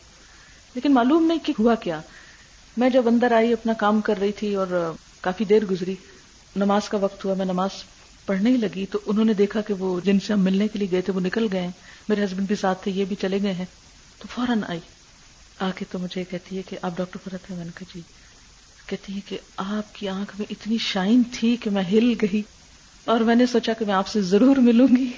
[0.74, 2.00] لیکن معلوم نہیں کہ ہوا کیا۔
[2.76, 5.94] میں جب اندر آئی، اپنا کام کر رہی تھی اور کافی دیر گزری۔
[6.56, 7.70] نماز کا وقت ہوا، میں نماز
[8.26, 10.88] پڑھنے ہی لگی تو انہوں نے دیکھا کہ وہ جن سے ہم ملنے کے لیے
[10.90, 11.70] گئے تھے، وہ نکل گئے۔ ہیں
[12.08, 13.64] میرے ہسبینڈ بھی ساتھ تھے، یہ بھی چلے گئے ہیں۔
[14.18, 14.80] تو فوراً آئی۔
[15.58, 18.00] آ کے تو مجھے کہتی ہے کہ آپ ڈاکٹر فرت ہیں، میں نے کہا جی۔
[18.86, 22.42] کہتی ہے کہ آپ کی آنکھ میں اتنی شائن تھی کہ میں ہل گئی
[23.04, 25.12] اور میں نے سوچا کہ میں آپ سے ضرور ملوں گی۔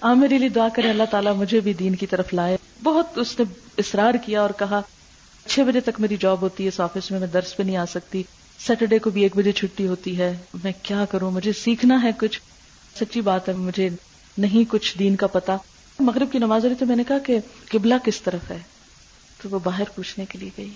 [0.00, 3.40] آ میرے لیے دعا کرے اللہ تعالیٰ مجھے بھی دین کی طرف لائے۔ بہت اس
[3.40, 3.44] نے
[3.78, 4.80] اصرار کیا اور کہا،
[5.46, 7.84] چھ بجے تک میری جاب ہوتی ہے، اس آفس میں میں درس پہ نہیں آ
[7.84, 8.22] سکتی۔
[8.66, 12.40] سیٹرڈے کو بھی ایک بجے چھٹی ہوتی ہے۔ میں کیا کروں؟ مجھے سیکھنا ہے کچھ۔
[12.98, 13.88] سچی بات ہے، مجھے
[14.38, 15.56] نہیں کچھ دین کا پتا
[15.98, 18.58] مغرب کی نماز رہی تو میں نے کہا کہ قبلہ کس طرف ہے؟
[19.42, 20.70] تو وہ باہر پوچھنے کے لیے گئی۔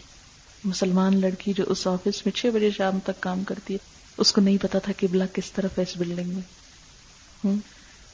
[0.64, 3.78] مسلمان لڑکی جو اس آفس میں چھ بجے شام تک کام کرتی ہے،
[4.16, 6.42] اس کو نہیں پتا تھا قبلہ کس طرف ہے اس بلڈنگ میں۔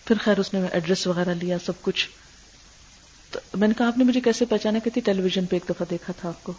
[0.05, 2.09] پھر خیر اس نے ایڈریس وغیرہ لیا، سب کچھ۔
[3.31, 5.87] تو میں نے کہا، آپ نے مجھے کیسے پہچانا؟ کہ ٹیلی ویژن پہ ایک دفعہ
[5.91, 6.53] دیکھا تھا آپ کو۔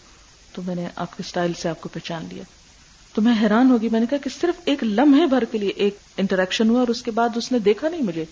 [0.53, 2.43] تو میں نے آپ کے اسٹائل سے آپ کو پہچان لیا۔
[3.13, 5.97] تو میں حیران ہوگی، میں نے کہا کہ صرف ایک لمحے بھر کے لیے ایک
[6.17, 8.25] انٹریکشن ہوا اور اس کے بعد اس نے دیکھا نہیں مجھے۔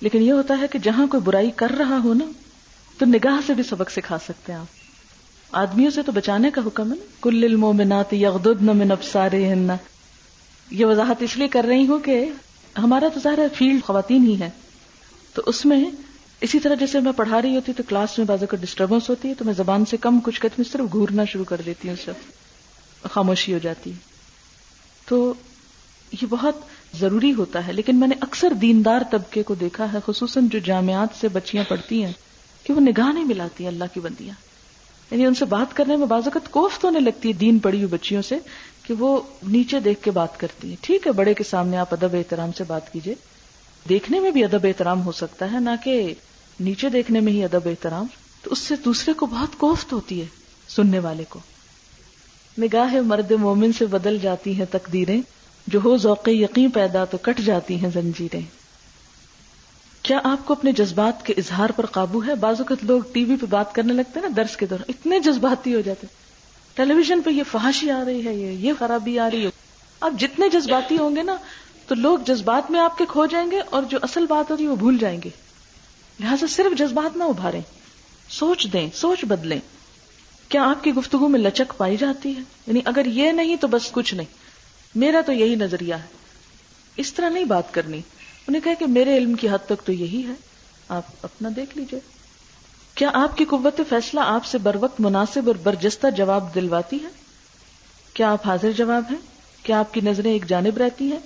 [0.00, 2.24] لیکن یہ ہوتا ہے کہ جہاں کوئی برائی کر رہا ہو نا
[2.98, 4.66] تو نگاہ سے بھی سبق سکھا سکتے ہیں آپ۔
[5.52, 9.70] آدمیوں سے تو بچانے کا حکم ہے نا۔ کل المومنات یغضضن من ابصارهن
[10.70, 12.24] یہ وضاحت اس لیے کر رہی ہوں کہ
[12.78, 14.50] ہمارا تو ظاہر فیلڈ خواتین ہی ہے
[15.34, 15.84] تو اس میں
[16.40, 19.34] اسی طرح جیسے میں پڑھا رہی ہوتی تو کلاس میں بازو کا ڈسٹربنس ہوتی ہے
[19.34, 22.12] تو میں زبان سے کم کچھ کہتی ہوں صرف گھورنا شروع کر دیتی ہوں سب
[23.10, 23.92] خاموشی ہو جاتی۔
[25.08, 25.34] تو
[26.12, 26.56] یہ بہت
[27.00, 31.08] ضروری ہوتا ہے، لیکن میں نے اکثر دیندار طبقے کو دیکھا ہے، خصوصاً جو جامعات
[31.20, 32.12] سے بچیاں پڑھتی ہیں۔
[32.66, 34.34] کہ وہ نگاہ نہیں ملاتی اللہ کی بندیاں۔
[35.10, 38.22] یعنی ان سے بات کرنے میں بازوقت کوفت ہونے لگتی ہے دین پڑی ہوئی بچیوں
[38.22, 38.38] سے
[38.82, 42.14] کہ وہ نیچے دیکھ کے بات کرتی ہیں۔ ٹھیک ہے، بڑے کے سامنے آپ ادب
[42.14, 43.14] احترام سے بات کیجیے
[43.88, 46.14] دیکھنے میں بھی ادب احترام ہو سکتا ہے، نہ کہ
[46.60, 48.06] نیچے دیکھنے میں ہی ادب احترام۔
[48.42, 50.26] تو اس سے دوسرے کو بہت کوفت ہوتی ہے
[50.68, 51.38] سننے والے کو۔
[52.58, 55.20] نگاہ مرد مومن سے بدل جاتی ہیں تقدیریں،
[55.66, 58.55] جو ہو ذوق یقین پیدا تو کٹ جاتی ہیں زنجیریں۔
[60.06, 63.36] کیا آپ کو اپنے جذبات کے اظہار پر قابو ہے؟ بعض اوقات لوگ ٹی وی
[63.36, 66.06] پہ بات کرنے لگتے ہیں نا درس کے دوران، اتنے جذباتی ہو جاتے
[66.74, 69.50] ٹیلی ویژن پہ یہ فحاشی آ رہی ہے، یہ یہ خرابی آ رہی ہے۔
[70.00, 71.36] اب جتنے جذباتی ہوں گے نا،
[71.86, 74.68] تو لوگ جذبات میں آپ کے کھو جائیں گے اور جو اصل بات ہوتی ہے
[74.68, 75.30] وہ بھول جائیں گے۔
[76.20, 77.62] لہٰذا صرف جذبات نہ ابھاریں۔
[78.28, 79.60] سوچ دیں، سوچ بدلیں۔
[80.48, 83.90] کیا آپ کی گفتگو میں لچک پائی جاتی ہے؟ یعنی اگر یہ نہیں تو بس
[83.90, 84.26] کچھ نہیں۔
[84.94, 86.06] میرا تو یہی نظریہ ہے۔
[86.96, 88.00] اس طرح نہیں بات کرنی۔
[88.48, 90.34] انہیں کہا کہ میرے علم کی حد تک تو یہی ہے۔
[90.88, 92.00] آپ اپنا دیکھ لیجیے۔
[92.94, 97.08] کیا آپ کی قوت فیصلہ آپ سے بر وقت مناسب اور برجستہ جواب دلواتی ہے؟
[98.14, 99.18] کیا آپ حاضر جواب ہیں؟
[99.62, 101.18] کیا آپ کی نظریں ایک جانب رہتی ہیں؟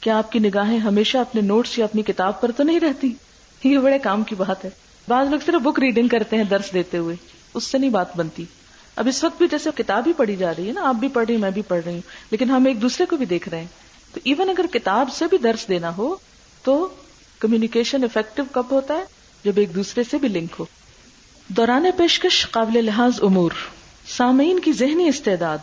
[0.00, 3.12] کیا آپ کی نگاہیں ہمیشہ اپنے نوٹس یا اپنی کتاب پر تو نہیں رہتی؟
[3.64, 4.70] یہ بڑے کام کی بات ہے۔
[5.08, 7.16] بعض لوگ صرف بک ریڈنگ کرتے ہیں درس دیتے ہوئے۔
[7.54, 8.44] اس سے نہیں بات بنتی۔
[8.96, 11.24] اب اس وقت بھی جیسے کتاب ہی پڑھی جا رہی ہے نا، آپ بھی پڑھ
[11.28, 12.00] رہی میں بھی پڑھ رہی ہوں،
[12.30, 13.66] لیکن ہم ایک دوسرے کو بھی دیکھ رہے ہیں۔
[14.14, 16.16] تو ایون اگر کتاب سے بھی درس دینا ہو
[16.64, 16.88] تو
[17.38, 19.04] کمیونیکیشن افیکٹو کب ہوتا ہے؟
[19.44, 20.64] جب ایک دوسرے سے بھی لنک ہو۔
[21.48, 23.50] دوران پیشکش قابل لحاظ امور،
[24.08, 25.58] سامعین کی ذہنی استعداد،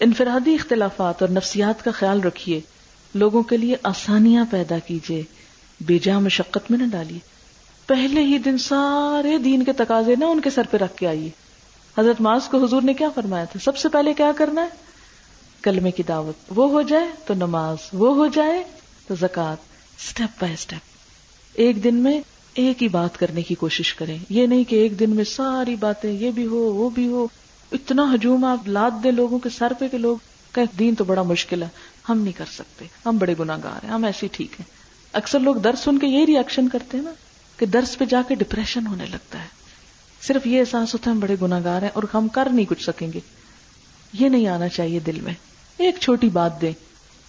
[0.00, 2.60] انفرادی اختلافات اور نفسیات کا خیال رکھیے۔
[3.14, 5.22] لوگوں کے لیے آسانیاں پیدا کیجیے۔
[5.80, 7.18] بیجا مشقت میں نہ ڈالیے۔
[7.86, 11.30] پہلے ہی دن سارے دین کے تقاضے نہ ان کے سر پہ رکھ کے آئیے۔
[11.98, 14.68] حضرت ماس کو حضور نے کیا فرمایا تھا؟ سب سے پہلے کیا کرنا ہے؟
[15.62, 18.64] کلمے کی دعوت۔ وہ ہو جائے تو نماز، وہ ہو جائے
[19.06, 20.80] تو زکات اسٹیپ بائی اسٹیپ
[21.54, 22.20] ایک دن میں
[22.54, 26.12] ایک ہی بات کرنے کی کوشش کریں۔ یہ نہیں کہ ایک دن میں ساری باتیں،
[26.12, 27.26] یہ بھی ہو، وہ بھی ہو۔
[27.72, 30.16] اتنا ہجوم آپ لاد دیں لوگوں کے سر پہ کہ لوگ
[30.52, 31.68] کہ دین تو بڑا مشکل ہے۔
[32.08, 34.66] ہم نہیں کر سکتے۔ ہم بڑے گناگار ہیں، ہم ایسے ٹھیک ہیں۔
[35.12, 37.10] اکثر لوگ درس سن کے یہی ریئیکشن کرتے ہیں نا
[37.56, 39.46] کہ درس پہ جا کے ڈپریشن ہونے لگتا ہے۔
[40.22, 43.12] صرف یہ احساس ہوتا ہے ہم بڑے گناگار ہیں اور ہم کر نہیں کچھ سکیں
[43.12, 43.20] گے۔
[44.12, 45.32] یہ نہیں آنا چاہیے دل میں۔
[45.78, 46.72] ایک چھوٹی بات دیں۔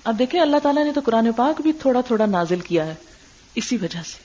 [0.06, 2.96] اب دیکھیں، اللہ تعالیٰ نے تو قرآن پاک بھی تھوڑا تھوڑا نازل کیا ہے۔
[3.56, 4.18] اسی وجہ سے۔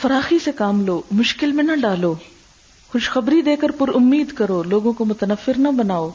[0.00, 2.14] فراخی سے کام لو، مشکل میں نہ ڈالو۔
[2.88, 6.10] خوشخبری دے کر پر امید کرو، لوگوں کو متنفر نہ بناؤ۔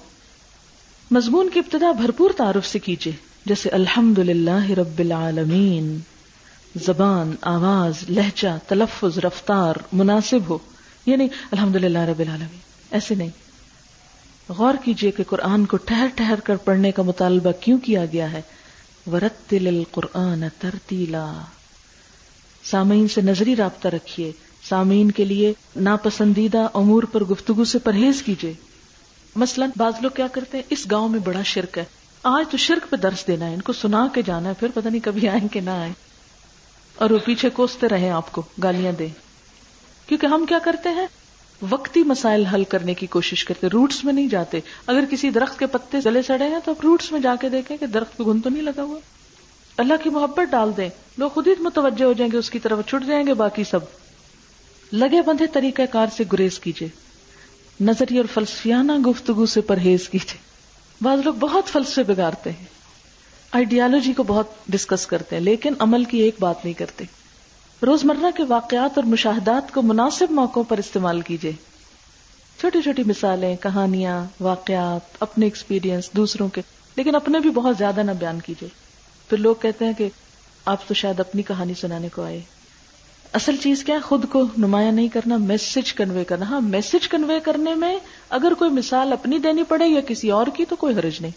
[1.11, 3.13] مضمون کی ابتدا بھرپور تعارف سے کیجیے
[3.45, 5.99] جیسے الحمد للہ رب العالمین۔
[6.75, 10.57] زبان، آواز، لہجہ، تلفظ، رفتار، مناسب ہو۔
[11.05, 12.59] یہ نہیں الحمد للہ رب العالمین۔
[12.91, 13.29] ایسے نہیں۔
[14.49, 18.41] غور کیجیے کہ قرآن کو ٹہر ٹہر کر پڑھنے کا مطالبہ کیوں کیا گیا ہے۔
[19.11, 21.33] ورتل القرآن ترتیلا۔
[22.63, 24.31] سامعین سے نظری رابطہ رکھیے۔
[24.69, 28.53] سامعین کے لیے ناپسندیدہ امور پر گفتگو سے پرہیز کیجیے
[29.35, 31.85] مثلا بعض لوگ کیا کرتے ہیں، اس گاؤں میں بڑا شرک ہے۔
[32.23, 34.89] آج تو شرک پہ درس دینا ہے، ان کو سنا کے جانا ہے، پھر پتہ
[34.89, 35.91] نہیں کبھی آئیں کہ نہ آئے
[36.95, 39.07] اور وہ پیچھے کوستے رہے آپ کو، گالیاں دے
[40.07, 41.07] کیونکہ ہم کیا کرتے ہیں؟
[41.69, 45.65] وقتی مسائل حل کرنے کی کوشش کرتے روٹس میں نہیں جاتے۔ اگر کسی درخت کے
[45.67, 48.41] پتے گلے سڑے ہیں تو آپ روٹس میں جا کے دیکھیں کہ درخت کو گن
[48.41, 48.99] تو نہیں لگا ہوا۔
[49.77, 52.79] اللہ کی محبت ڈال دیں۔ لوگ خود ہی متوجہ ہو جائیں گے، اس کی طرف
[52.87, 53.79] چھٹ جائیں گے، باقی سب۔
[54.91, 56.87] لگے بندھے طریقہ کار سے گریز کیجیے
[57.81, 60.37] نظری اور فلسفیانہ گفتگو سے پرہیز کیجیے
[61.01, 62.65] بعض لوگ بہت فلسفے بگاڑتے ہیں۔
[63.51, 67.22] آئیڈیالوجی کو بہت ڈسکس کرتے ہیں، لیکن عمل کی ایک بات نہیں کرتے۔
[67.85, 71.51] روزمرہ کے واقعات اور مشاہدات کو مناسب موقعوں پر استعمال کیجیے
[72.59, 76.61] چھوٹی چھوٹی مثالیں، کہانیاں، واقعات، اپنے ایکسپیرینس دوسروں کے،
[76.95, 78.69] لیکن اپنے بھی بہت زیادہ نہ بیان کیجیے
[79.29, 80.09] پھر لوگ کہتے ہیں کہ
[80.65, 82.41] آپ تو شاید اپنی کہانی سنانے کو آئے۔
[83.33, 87.39] اصل چیز کیا ہے؟ خود کو نمایاں نہیں کرنا میسج کنوے کرنا۔ ہاں میسج کنوے
[87.39, 91.21] کرنے میں اگر کوئی مثال اپنی دینی پڑے یا کسی اور کی تو کوئی حرج
[91.21, 91.31] نہیں۔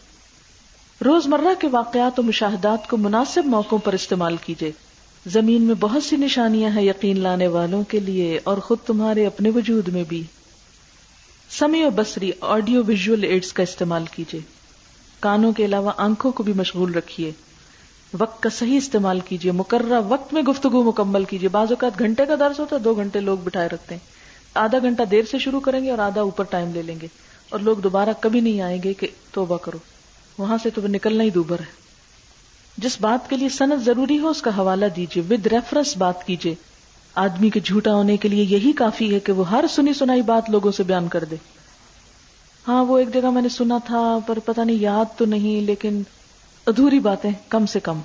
[1.05, 4.73] روزمرہ کے واقعات و مشاہدات کو مناسب موقعوں پر استعمال کیجیے
[5.27, 9.51] زمین میں بہت سی نشانیاں ہیں یقین لانے والوں کے لیے اور خود تمہارے اپنے
[9.51, 10.23] وجود میں بھی۔
[11.51, 14.41] سمی و بصری آڈیو ویژل ایڈز کا استعمال کیجیے
[15.21, 17.33] کانوں کے علاوہ آنکھوں کو بھی مشغول رکھیے۔
[18.19, 22.35] وقت کا صحیح استعمال کیجیے مقررہ وقت میں گفتگو مکمل کیجیے بعض اوقات گھنٹے کا
[22.41, 24.07] درس ہوتا ہے، دو گھنٹے لوگ بٹھائے رکھتے ہیں۔
[24.55, 27.07] آدھا گھنٹہ دیر سے شروع کریں گے اور آدھا اوپر ٹائم لے لیں گے۔
[27.49, 29.79] اور لوگ دوبارہ کبھی نہیں آئیں گے کہ توبہ کرو۔
[30.39, 31.86] وہاں سے تو نکلنا ہی دوبر ہے۔
[32.77, 36.55] جس بات کے لیے صنعت ضروری ہو، اس کا حوالہ دیجیے ود ریفرنس بات کیجیے
[37.15, 40.51] آدمی کے جھوٹا ہونے کے لیے یہی کافی ہے کہ وہ ہر سنی سنائی بات
[40.51, 41.37] لوگوں سے بیان کر دے۔
[42.69, 46.03] ہاں وہ ایک جگہ میں نے سنا تھا، پر پتہ نہیں، یاد تو نہیں، لیکن
[46.67, 48.01] ادھوری باتیں کم سے کم۔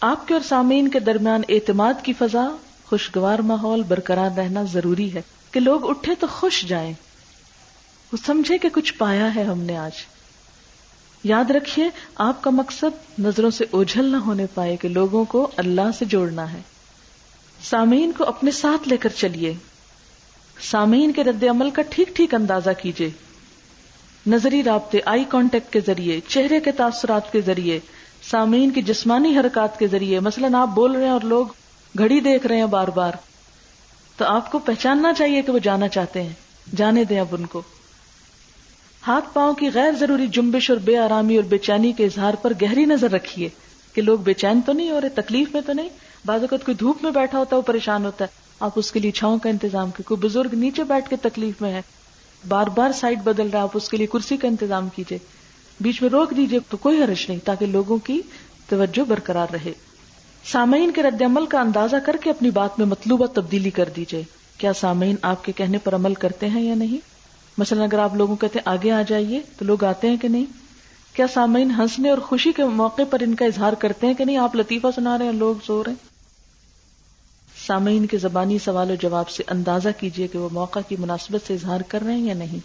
[0.00, 2.48] آپ کے اور سامعین کے درمیان اعتماد کی فضا،
[2.86, 6.92] خوشگوار ماحول، برقرار رہنا ضروری ہے۔ کہ لوگ اٹھے تو خوش جائیں۔
[8.12, 9.92] وہ سمجھے کہ کچھ پایا ہے ہم نے آج۔
[11.26, 15.90] یاد رکھیے، آپ کا مقصد نظروں سے اوجھل نہ ہونے پائے کہ لوگوں کو اللہ
[15.98, 16.60] سے جوڑنا ہے۔
[17.62, 19.54] سامعین کو اپنے ساتھ لے کر چلیے۔
[20.60, 23.10] سامعین کے رد عمل کا ٹھیک ٹھیک اندازہ کیجیے۔
[24.26, 27.80] نظری رابطے آئی کانٹیکٹ کے ذریعے، چہرے کے تاثرات کے ذریعے،
[28.30, 31.46] سامعین کی جسمانی حرکات کے ذریعے۔ مثلاً آپ بول رہے ہیں اور لوگ
[31.98, 33.12] گھڑی دیکھ رہے ہیں بار بار۔
[34.16, 36.32] تو آپ کو پہچاننا چاہیے کہ وہ جانا چاہتے ہیں۔
[36.76, 37.62] جانے دیں اب ان کو۔
[39.06, 42.52] ہاتھ پاؤں کی غیر ضروری جنبش اور بے آرامی اور بے چینی کے اظہار پر
[42.62, 43.48] گہری نظر رکھیے
[43.94, 45.88] کہ لوگ بے چین تو نہیں ہو رہے تکلیف میں تو نہیں۔
[46.24, 49.00] بعض اوقات کوئی دھوپ میں بیٹھا ہوتا ہے، وہ پریشان ہوتا ہے۔ آپ اس کے
[49.00, 51.82] لیے چھاؤں کا انتظام کی کوئی بزرگ نیچے بیٹھ کے تکلیف میں ہے،
[52.48, 55.18] بار بار سائڈ بدل رہا ہے، آپ اس کے لیے کرسی کا انتظام کیجیے
[55.80, 58.20] بیچ میں روک دیجیے تو کوئی حرش نہیں، تاکہ لوگوں کی
[58.68, 59.72] توجہ برقرار رہے۔
[60.44, 64.22] سامعین کے رد عمل کا اندازہ کر کے اپنی بات میں مطلوبہ تبدیلی کر دیجیے
[64.58, 67.15] کیا سامعین آپ کے کہنے پر عمل کرتے ہیں یا نہیں؟
[67.58, 70.44] مثلا اگر آپ لوگوں کہتے ہیں آگے آ جائیے، تو لوگ آتے ہیں کہ نہیں؟
[71.12, 74.36] کیا سامعین ہنسنے اور خوشی کے موقع پر ان کا اظہار کرتے ہیں کہ نہیں؟
[74.36, 76.16] آپ لطیفہ سنا رہے ہیں، لوگ سو رہے ہیں۔
[77.66, 81.54] سامعین کے زبانی سوال و جواب سے اندازہ کیجیے کہ وہ موقع کی مناسبت سے
[81.54, 82.58] اظہار کر رہے ہیں یا نہیں۔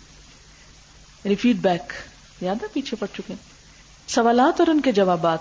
[1.23, 1.93] یعنی فیڈ بیک
[2.41, 3.33] یاد ہے پیچھے پڑ چکے
[4.07, 5.39] سوالات اور ان کے جوابات۔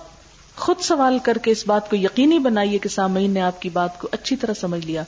[0.56, 4.00] خود سوال کر کے اس بات کو یقینی بنائیے کہ سامعین نے آپ کی بات
[4.00, 5.02] کو اچھی طرح سمجھ لیا۔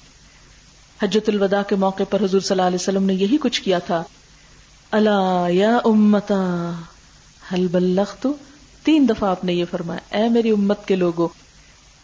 [1.03, 4.05] حجت الوداع کے موقع پر حضور صلی اللہ علیہ وسلم نے یہی کچھ کیا تھا۔
[4.93, 6.73] اللہ یا امتا
[7.53, 8.27] حل بلخت
[8.83, 11.29] تین دفعہ آپ نے یہ فرمایا، اے میری امت کے لوگوں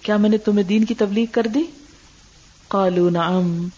[0.03, 1.63] کیا میں نے تمہیں دین کی تبلیغ کر دی؟
[2.69, 3.69] قالوا نعم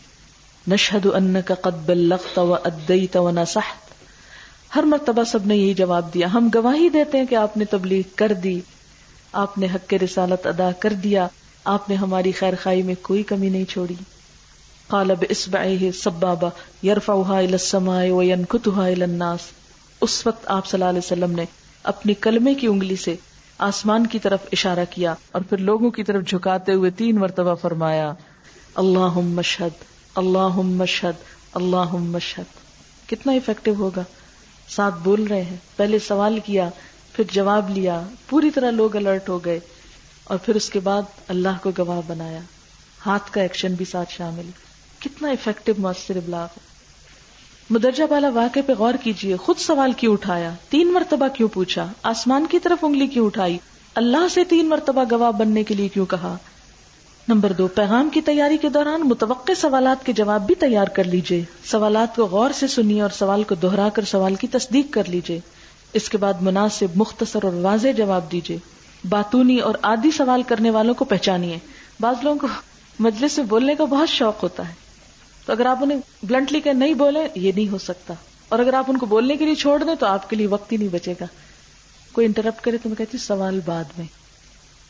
[0.69, 6.89] نشهد انك قد بلغت واديت ونصحت ہر مرتبہ سب نے یہی جواب دیا، ہم گواہی
[6.89, 8.61] دیتے ہیں کہ آپ نے تبلیغ کر دی،
[9.33, 11.27] آپ نے حق کے رسالت ادا کر دیا،
[11.65, 13.95] آپ نے ہماری خیر خائی میں کوئی کمی نہیں چھوڑی۔
[14.91, 16.49] قالب اسبعه سبابا
[16.85, 19.41] يرفعها الى السماء وينكتها الى الناس.
[20.01, 21.45] اس وقت آپ صلی اللہ علیہ وسلم نے
[21.83, 23.17] اپنی کلمے کی انگلی سے
[23.59, 28.13] آسمان کی طرف اشارہ کیا اور پھر لوگوں کی طرف جھکاتے ہوئے تین مرتبہ فرمایا
[28.75, 31.23] اللہ مشہد اللہ مشہد
[31.55, 32.45] اللہ مشہد۔
[33.09, 34.03] کتنا افیکٹو ہوگا؟
[34.69, 36.71] ساتھ بول رہے ہیں۔ پہلے سوال کیا،
[37.13, 39.61] پھر جواب لیا، پوری طرح لوگ الرٹ ہو گئے
[40.25, 42.41] اور پھر اس کے بعد اللہ کو گواہ بنایا۔
[43.07, 44.70] ہاتھ کا ایکشن بھی ساتھ شامل۔
[45.01, 46.47] کتنا افیکٹو مؤثر ابلاغ
[47.71, 52.47] مدرجہ بالا واقع پہ غور کیجیے، خود سوال کیوں اٹھایا؟ تین مرتبہ کیوں پوچھا؟ آسمان
[52.51, 53.59] کی طرف انگلی کیوں اٹھائی؟
[53.95, 56.37] اللہ سے تین مرتبہ گواہ بننے کے لیے کیوں کہا؟
[57.29, 61.45] نمبر دو، پیغام کی تیاری کے دوران متوقع سوالات کے جواب بھی تیار کر لیجیے
[61.65, 65.41] سوالات کو غور سے سنیے اور سوال کو دوہرا کر سوال کی تصدیق کر لیجیے
[65.93, 68.59] اس کے بعد مناسب، مختصر اور واضح جواب دیجیے
[69.09, 71.59] باتونی اور آدھی سوال کرنے والوں کو پہچانیے۔
[72.01, 72.47] بعض لوگوں کو
[72.99, 74.80] مجلس سے بولنے کا بہت شوق ہوتا ہے۔
[75.51, 78.15] تو اگر آپ انہیں بلنٹلی کہ نہیں بولے یہ نہیں ہو سکتا۔
[78.49, 80.73] اور اگر آپ ان کو بولنے کے لیے چھوڑ دیں تو آپ کے لیے وقت
[80.73, 81.25] ہی نہیں بچے گا۔
[82.13, 84.07] کوئی انٹرپٹ کرے تو میں کہتی سوال بعد میں۔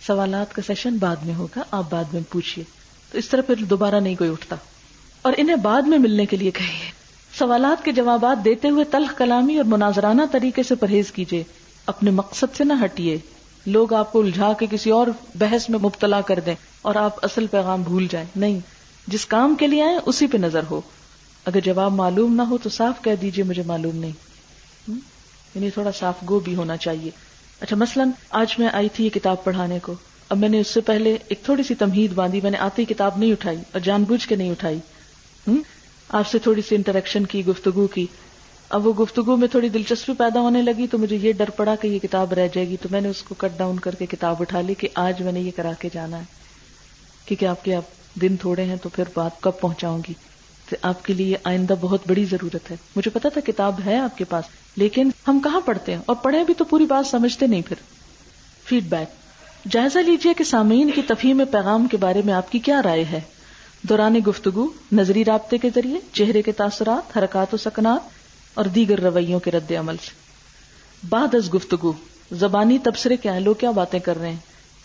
[0.06, 2.64] سوالات کا سیشن بعد میں ہوگا، آپ بعد میں پوچھیے
[3.12, 4.56] تو اس طرح پھر دوبارہ نہیں کوئی اٹھتا۔
[5.22, 6.90] اور انہیں بعد میں ملنے کے لیے کہیے۔
[7.38, 11.44] سوالات کے جوابات دیتے ہوئے تلخ کلامی اور مناظرانہ طریقے سے پرہیز کیجیے
[11.86, 13.18] اپنے مقصد سے نہ ہٹیے
[13.66, 17.46] لوگ آپ کو الجھا کے کسی اور بحث میں مبتلا کر دیں اور آپ اصل
[17.46, 20.80] پیغام بھول جائیں۔ نہیں۔ جس کام کے لیے آئے، اسی پہ نظر ہو۔
[21.44, 24.12] اگر جواب معلوم نہ ہو تو صاف کہہ دیجیے مجھے معلوم نہیں۔
[25.54, 27.10] یعنی تھوڑا صاف گو بھی ہونا چاہیے۔
[27.60, 29.94] اچھا مثلاً آج میں آئی تھی یہ کتاب پڑھانے کو۔
[30.28, 33.12] اب میں نے اس سے پہلے ایک تھوڑی سی تمہید باندھی۔ میں نے آتی کتاب
[33.16, 34.78] نہیں اٹھائی اور جان بوجھ کے نہیں اٹھائی۔
[36.08, 38.06] آپ سے تھوڑی سی انٹریکشن کی، گفتگو کی۔
[38.68, 41.88] اب وہ گفتگو میں تھوڑی دلچسپی پیدا ہونے لگی تو مجھے یہ ڈر پڑا کہ
[41.88, 44.36] یہ کتاب رہ جائے گی۔ تو میں نے اس کو کٹ ڈاؤن کر کے کتاب
[44.40, 46.22] اٹھا لی کہ آج میں نے یہ کرا کے جانا ہے۔
[47.24, 47.82] کیونکہ آپ کے اب
[48.14, 50.14] دن تھوڑے ہیں تو پھر بات کب پہنچاؤں گی؟
[50.70, 54.18] تو آپ کے لیے آئندہ بہت بڑی ضرورت ہے۔ مجھے پتا تھا کتاب ہے آپ
[54.18, 54.44] کے پاس،
[54.76, 57.76] لیکن ہم کہاں پڑھتے ہیں؟ اور پڑھے بھی تو پوری بات سمجھتے نہیں پھر۔
[58.64, 59.20] فیڈ بیک
[59.70, 63.20] جائزہ لیجیے کہ سامعین کی تفہیم پیغام کے بارے میں آپ کی کیا رائے ہے؟
[63.82, 68.00] دوران گفتگو، نظری رابطے کے ذریعے، چہرے کے تاثرات، حرکات و سکنات،
[68.54, 70.10] اور دیگر رویوں کے رد عمل۔ سے
[71.08, 71.92] بعد از گفتگو،
[72.32, 74.36] زبانی تبصرے کیا ہیں لوگ کیا باتیں کر رہے ہیں؟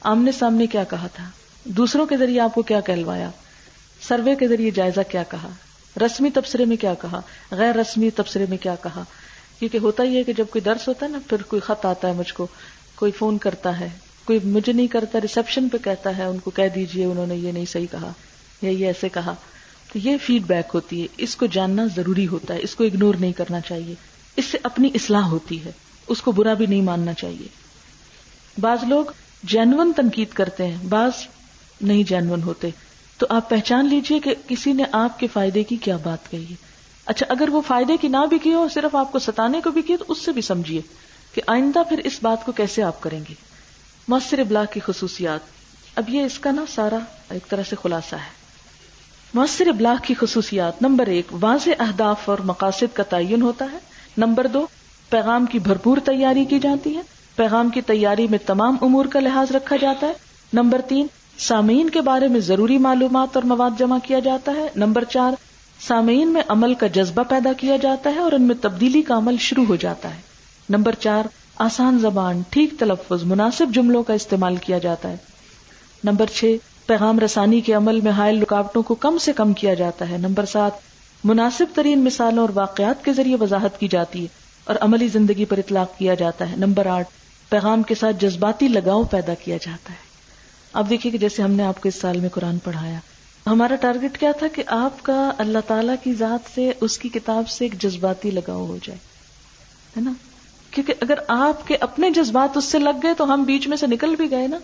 [0.01, 1.29] آمنے سامنے کیا کہا تھا؟
[1.65, 3.29] دوسروں کے ذریعے آپ کو کیا کہلوایا؟
[4.01, 5.49] سروے کے ذریعے جائزہ کیا کہا؟
[6.01, 9.03] رسمی تبصرے میں کیا کہا؟ غیر رسمی تبصرے میں کیا کہا؟
[9.59, 12.07] کیونکہ ہوتا ہی ہے کہ جب کوئی درس ہوتا ہے نا، پھر کوئی خط آتا
[12.07, 12.47] ہے مجھ کو،
[12.95, 13.89] کوئی فون کرتا ہے،
[14.25, 17.51] کوئی مجھے نہیں کرتا ریسپشن پہ کہتا ہے، ان کو کہہ دیجیے، انہوں نے یہ
[17.51, 18.11] نہیں صحیح کہا،
[18.61, 19.35] یا یہ ایسے کہا۔
[19.93, 23.15] تو یہ فیڈ بیک ہوتی ہے۔ اس کو جاننا ضروری ہوتا ہے، اس کو اگنور
[23.15, 23.95] نہیں کرنا چاہیے۔
[24.35, 25.71] اس سے اپنی اصلاح ہوتی ہے۔
[26.07, 27.47] اس کو برا بھی نہیں ماننا چاہیے۔
[28.61, 29.05] بعض لوگ
[29.43, 31.11] جینون تنقید کرتے ہیں، بعض
[31.85, 32.69] نہیں جینون ہوتے۔
[33.17, 36.55] تو آپ پہچان لیجیے کہ کسی نے آپ کے فائدے کی کیا بات کہی۔ ہے
[37.05, 39.81] اچھا اگر وہ فائدے کی نہ بھی کی ہو، صرف آپ کو ستانے کو بھی
[39.81, 40.81] کی، تو اس سے بھی سمجھیے
[41.33, 43.33] کہ آئندہ پھر اس بات کو کیسے آپ کریں گے۔
[44.07, 45.39] مؤثر ابلاغ کی خصوصیات۔
[45.95, 46.97] اب یہ اس کا نا سارا
[47.29, 48.45] ایک طرح سے خلاصہ ہے۔
[49.33, 53.77] مؤثر ابلاغ کی خصوصیات۔ نمبر ایک، واضح اہداف اور مقاصد کا تعین ہوتا ہے۔
[54.17, 54.67] نمبر دو،
[55.09, 57.01] پیغام کی بھرپور تیاری کی جاتی ہے۔
[57.35, 60.13] پیغام کی تیاری میں تمام امور کا لحاظ رکھا جاتا ہے۔
[60.53, 65.03] نمبر تین سامعین کے بارے میں ضروری معلومات اور مواد جمع کیا جاتا ہے۔ نمبر
[65.03, 65.31] چار،
[65.87, 69.35] سامعین میں عمل کا جذبہ پیدا کیا جاتا ہے اور ان میں تبدیلی کا عمل
[69.39, 70.21] شروع ہو جاتا ہے۔
[70.69, 71.23] نمبر چار،
[71.55, 75.17] آسان زبان، ٹھیک تلفظ، مناسب جملوں کا استعمال کیا جاتا ہے۔
[76.03, 80.09] نمبر چھ، پیغام رسانی کے عمل میں حائل رکاوٹوں کو کم سے کم کیا جاتا
[80.09, 80.71] ہے۔ نمبر سات،
[81.23, 84.27] مناسب ترین مثالوں اور واقعات کے ذریعے وضاحت کی جاتی ہے
[84.65, 87.07] اور عملی زندگی پر اطلاق کیا جاتا ہے۔ نمبر آٹھ،
[87.49, 90.14] پیغام کے ساتھ جذباتی لگاؤ پیدا کیا جاتا ہے۔
[90.75, 92.99] اب دیکھیے کہ جیسے ہم نے آپ کو اس سال میں قرآن پڑھایا۔
[93.45, 97.49] ہمارا ٹارگٹ کیا تھا کہ آپ کا اللہ تعالیٰ کی ذات سے اس کی کتاب
[97.49, 98.99] سے ایک جذباتی لگاؤ ہو جائے،
[99.97, 100.13] ہے نا؟
[100.71, 103.87] کیونکہ اگر آپ کے اپنے جذبات اس سے لگ گئے تو ہم بیچ میں سے
[103.87, 104.57] نکل بھی گئے نا،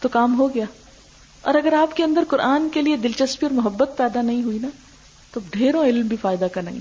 [0.00, 0.64] تو کام ہو گیا۔
[1.42, 4.68] اور اگر آپ کے اندر قرآن کے لیے دلچسپی اور محبت پیدا نہیں ہوئی نا،
[5.32, 6.80] تو ڈھیروں علم بھی فائدہ کا نہیں۔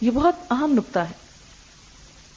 [0.00, 1.23] یہ بہت اہم نقطہ ہے۔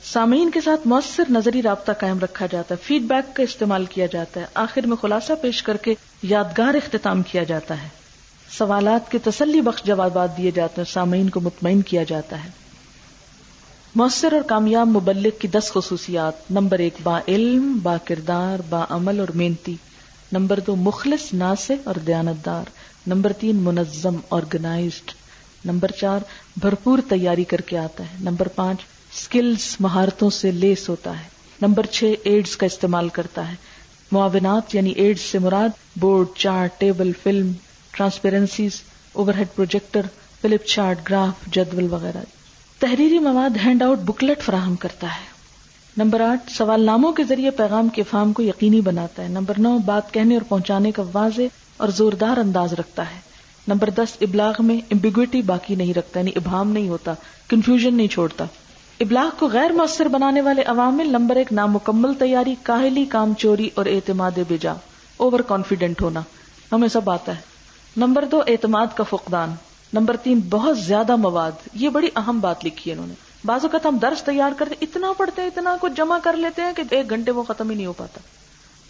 [0.03, 4.05] سامعین کے ساتھ مؤثر نظری رابطہ قائم رکھا جاتا ہے فیڈ بیک کا استعمال کیا
[4.05, 7.87] جاتا ہے، آخر میں خلاصہ پیش کر کے یادگار اختتام کیا جاتا ہے۔
[8.57, 12.49] سوالات کے تسلی بخش جوابات دیے جاتے ہیں، سامعین کو مطمئن کیا جاتا ہے۔
[13.95, 19.19] مؤثر اور کامیاب مبلک کی دس خصوصیات۔ نمبر ایک، با علم، با کردار، با عمل
[19.19, 19.75] اور محنتی
[20.31, 22.69] نمبر دو، مخلص ناصف اور دیانتدار۔
[23.07, 25.11] نمبر تین، منظم آرگنائزڈ
[25.65, 26.19] نمبر چار،
[26.57, 28.81] بھرپور تیاری کر کے آتا ہے۔ نمبر پانچ
[29.17, 31.27] اسکلس مہارتوں سے لیس ہوتا ہے۔
[31.61, 33.55] نمبر چھ، ایڈز کا استعمال کرتا ہے۔
[34.11, 37.51] معاونات یعنی ایڈز سے مراد board, chart, table, film,
[37.91, 38.81] transparencies
[39.37, 40.01] overhead projector,
[40.41, 42.17] flip chart, graph, جدول وغیرہ۔
[42.79, 45.25] تحریری مواد ہینڈ آؤٹ بکلٹ فراہم کرتا ہے۔
[45.97, 49.77] نمبر آٹھ، سوال ناموں کے ذریعے پیغام کے فام کو یقینی بناتا ہے۔ نمبر نو،
[49.77, 51.41] بات کہنے اور پہنچانے کا واضح
[51.77, 53.19] اور زوردار انداز رکھتا ہے۔
[53.67, 57.13] نمبر دس، ابلاغ میں امبیگوٹی باقی نہیں رکھتا یعنی ابہام نہیں ہوتا
[57.47, 58.45] کنفیوژن نہیں چھوڑتا۔
[58.99, 63.85] ابلاغ کو غیر مؤثر بنانے والے عوامل نمبر ایک، نامکمل تیاری، کاہلی کام چوری اور
[63.85, 64.73] اعتماد بجا
[65.17, 66.21] اوور کانفیڈنٹ ہونا،
[66.71, 67.41] ہمیں سب آتا ہے۔
[67.97, 69.55] نمبر دو، اعتماد کا فقدان۔
[69.93, 73.13] نمبر تین، بہت زیادہ مواد۔ یہ بڑی اہم بات لکھی ہے انہوں نے۔
[73.45, 76.73] بعض اوقات ہم درس تیار کرتے اتنا پڑھتے ہیں، اتنا کچھ جمع کر لیتے ہیں
[76.73, 78.19] کہ ایک گھنٹے وہ ختم ہی نہیں ہو پاتا۔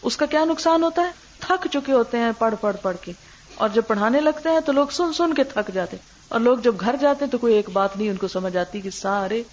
[0.01, 3.11] اس کا کیا نقصان ہوتا ہے؟ تھک چکے ہوتے ہیں پڑھ پڑھ پڑھ کے۔
[3.55, 6.57] اور جب پڑھانے لگتے ہیں تو لوگ سن سن کے تھک جاتے ہیں۔ اور لوگ
[6.57, 9.43] جب گھر جاتے ہیں تو کوئی ایک بات نہیں، ان کو سمجھ آتی کہ سارے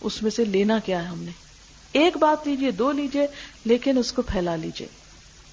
[0.00, 1.30] اس میں سے لینا کیا ہے ہم نے؟
[1.92, 3.26] ایک بات لیجیے، دو لیجیے،
[3.64, 4.88] لیکن اس کو پھیلا لیجیے۔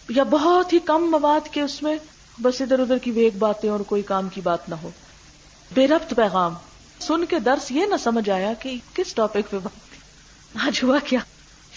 [0.10, 1.96] یا بہت ہی کم مواد کے اس میں
[2.42, 4.90] بس ادھر ادھر کی ایک باتیں اور کوئی کام کی بات نہ ہو۔
[5.74, 6.54] بے ربط پیغام۔
[7.00, 9.96] سن کے درس یہ نہ سمجھ آیا کہ کس ٹاپک پہ بات
[10.68, 11.20] آج ہوا کیا؟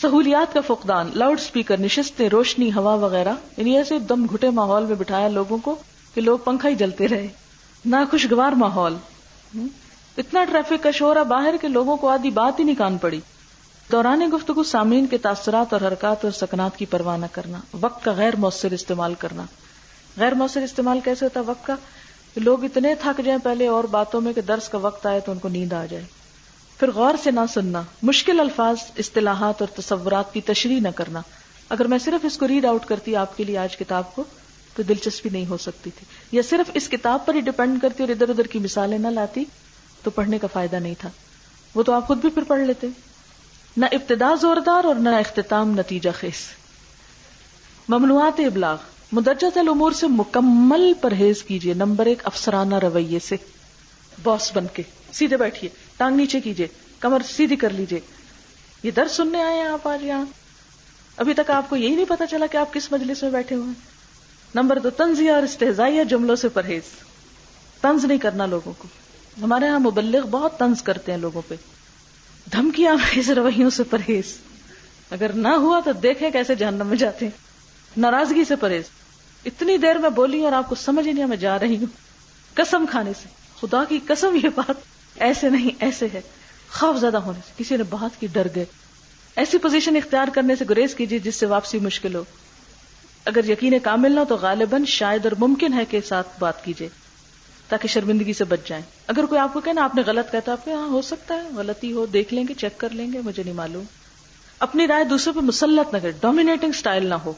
[0.02, 4.94] سہولیات کا فقدان، لاؤڈ اسپیکر نشستیں، روشنی، ہوا وغیرہ۔ یعنی ایسے دم گھٹے ماحول میں
[4.94, 5.76] بٹھایا لوگوں کو
[6.14, 7.28] کہ لوگ پنکھا ہی جلتے رہے۔
[7.84, 8.96] نہ خوشگوار ماحول
[10.16, 13.20] اتنا ٹریفک کا شور ہے، باہر کے لوگوں کو آدھی بات ہی نہیں کان پڑی۔
[13.92, 18.12] دوران گفتگو، سامعین کے تاثرات اور حرکات اور سکنات کی پرواہ نہ کرنا، وقت کا
[18.12, 19.42] غیر مؤثر استعمال کرنا۔
[20.16, 21.76] غیر مؤثر استعمال کیسے ہوتا وقت کا۔
[22.36, 25.38] لوگ اتنے تھک جائیں پہلے اور باتوں میں کہ درس کا وقت آئے تو ان
[25.38, 26.04] کو نیند آ جائے۔
[26.80, 31.20] پھر غور سے نہ سننا، مشکل الفاظ، اصطلاحات اور تصورات کی تشریح نہ کرنا۔
[31.68, 34.24] اگر میں صرف اس کو ریڈ آؤٹ کرتی آپ کے لیے آج کتاب کو،
[34.76, 38.10] تو دلچسپی نہیں ہو سکتی تھی۔ یا صرف اس کتاب پر ہی ڈپینڈ کرتی اور
[38.10, 39.44] ادھر ادھر کی مثالیں نہ لاتی۔
[40.02, 41.08] تو پڑھنے کا فائدہ نہیں تھا۔
[41.74, 42.86] وہ تو آپ خود بھی پھر پڑھ لیتے۔
[43.76, 46.48] نہ ابتدا زوردار اور نہ اختتام نتیجہ خیز
[47.88, 48.76] ممنوعات ابلاغ۔
[49.12, 53.36] مدرجہ الامور سے مکمل پرہیز کیجیے نمبر ایک، افسرانہ رویے سے۔
[54.22, 54.82] باس بن کے۔
[55.12, 56.66] سیدھے بیٹھیے۔ ٹانگ نیچے کیجیے
[57.00, 58.00] کمر سیدھی کر لیجیے
[58.82, 60.24] یہ درد سننے آئے ہیں آپ آج یہاں۔
[61.16, 63.66] ابھی تک آپ کو یہی نہیں پتا چلا کہ آپ کس مجلس میں بیٹھے ہوئے
[63.66, 63.74] ہیں۔
[64.54, 66.82] نمبر دو، تنزیہ اور استحزائیہ جملوں سے پرہیز۔
[67.80, 68.88] تنز نہیں کرنا لوگوں کو۔
[69.42, 71.54] ہمارے یہاں مبلغ بہت تنز کرتے ہیں لوگوں پہ۔
[72.52, 74.38] دھمکیاں اس رویوں سے پرہیز۔
[75.10, 77.38] اگر نہ ہوا تو دیکھیں کیسے جہنم میں جاتے ہیں۔
[77.96, 78.82] ناراضگی سے پرہیز۔
[79.44, 81.86] اتنی دیر میں بولی اور آپ کو سمجھ ہی نہیں میں جا رہی ہوں۔
[82.54, 83.28] قسم کھانے سے۔
[83.60, 84.76] خدا کی قسم یہ بات
[85.16, 86.20] ایسے نہیں، ایسے ہے۔
[86.70, 88.64] خوف زیادہ ہونے سے۔ کسی نے بات کی ڈر گئے۔
[89.36, 92.24] ایسی پوزیشن اختیار کرنے سے گریز کیجیے جس سے واپسی مشکل ہو۔
[93.24, 96.88] اگر یقین کامل نہ تو غالباً شاید اور ممکن ہے کہ ساتھ بات کیجیے
[97.68, 100.68] تاکہ شرمندگی سے بچ جائیں۔ اگر کوئی آپ کو کہنا آپ نے غلط کہتا آپ
[100.68, 103.54] ہاں ہو سکتا ہے، غلطی ہو، دیکھ لیں گے، چیک کر لیں گے، مجھے نہیں
[103.54, 103.84] معلوم۔
[104.58, 107.32] اپنی رائے دوسرے پہ مسلط نہ کرے ڈومینیٹنگ سٹائل نہ ہو،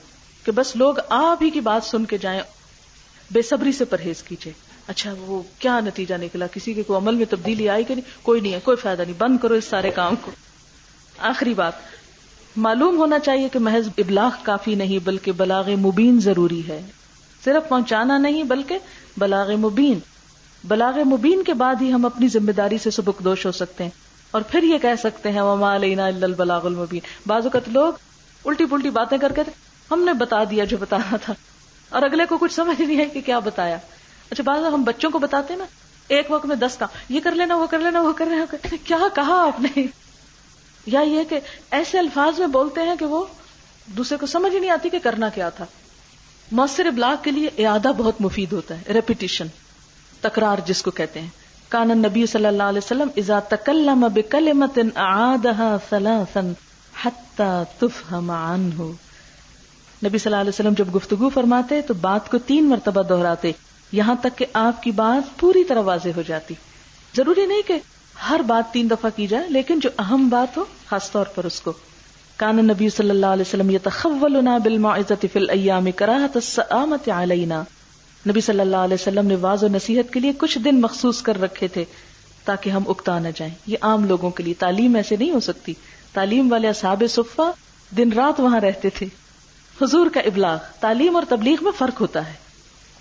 [0.44, 2.40] کہ بس لوگ آپ ہی کی بات سن کے جائیں،
[3.30, 4.52] بے صبری سے پرہیز کیجیے
[4.86, 8.40] اچھا وہ کیا نتیجہ نکلا؟ کسی کے کوئی عمل میں تبدیلی آئی کہ نہیں؟ کوئی
[8.40, 10.30] نہیں ہے، کوئی فائدہ نہیں، بند کرو اس سارے کام کو۔
[11.18, 11.72] آخری بات،
[12.56, 16.80] معلوم ہونا چاہیے کہ محض ابلاغ کافی نہیں، بلکہ بلاغ مبین ضروری ہے۔
[17.44, 18.78] صرف پہنچانا نہیں، بلکہ
[19.16, 19.98] بلاغ مبین۔
[20.64, 23.90] بلاغ مبین کے بعد ہی ہم اپنی ذمہ داری سے سبک دوش ہو سکتے ہیں
[24.30, 27.92] اور پھر یہ کہہ سکتے ہیں، وما علینا البلاغ المبین بعض اوقات لوگ
[28.44, 29.42] الٹی پلٹی باتیں کر کے
[29.90, 31.34] ہم نے بتا دیا جو بتانا تھا۔
[31.88, 33.78] اور اگلے کو کچھ سمجھ نہیں ہے کہ کیا بتایا۔
[34.30, 35.64] اچھا بعض ہم بچوں کو بتاتے نا،
[36.08, 38.98] ایک وقت میں دس کا۔ یہ کر لینا، وہ کر لینا، وہ کر لینا۔ کیا
[39.14, 39.82] کہا آپ نے؟
[40.86, 41.40] یا یہ کہ
[41.70, 43.24] ایسے الفاظ میں بولتے ہیں کہ وہ
[43.86, 45.64] دوسرے کو سمجھ ہی نہیں آتی کہ کرنا کیا تھا۔
[46.52, 49.46] مؤثر ابلاغ کے لیے اعادہ بہت مفید ہوتا ہے ریپیٹیشن
[50.20, 51.28] تکرار جس کو کہتے ہیں۔
[51.68, 56.40] کان نبی صلی اللہ علیہ وسلم اذا تکلم بکلمت اعادها ثلاثا
[57.04, 58.90] حتى تفهم عنه
[60.04, 63.52] نبی صلی اللہ علیہ وسلم جب گفتگو فرماتے تو بات کو تین مرتبہ دہراتے۔
[63.92, 66.54] یہاں تک کہ آپ کی بات پوری طرح واضح ہو جاتی۔
[67.16, 67.78] ضروری نہیں کہ
[68.30, 71.60] ہر بات تین دفعہ کی جائے، لیکن جو اہم بات ہو، خاص طور پر اس
[71.60, 71.72] کو۔
[72.36, 77.62] کان نبی صلی اللہ علیہ وسلم یتخولنا بالمعزت فی الایام کراہت السآمت علینا۔
[78.26, 81.40] نبی صلی اللہ علیہ وسلم نے واض و نصیحت کے لیے کچھ دن مخصوص کر
[81.40, 81.84] رکھے تھے
[82.44, 85.74] تاکہ ہم اکتا نہ جائیں۔ یہ عام لوگوں کے لیے تعلیم ایسے نہیں ہو سکتی۔
[86.12, 87.50] تعلیم والے اصحاب صفا
[87.96, 89.06] دن رات وہاں رہتے تھے۔
[89.82, 92.32] حضور کا ابلاغ، تعلیم اور تبلیغ میں فرق ہوتا ہے۔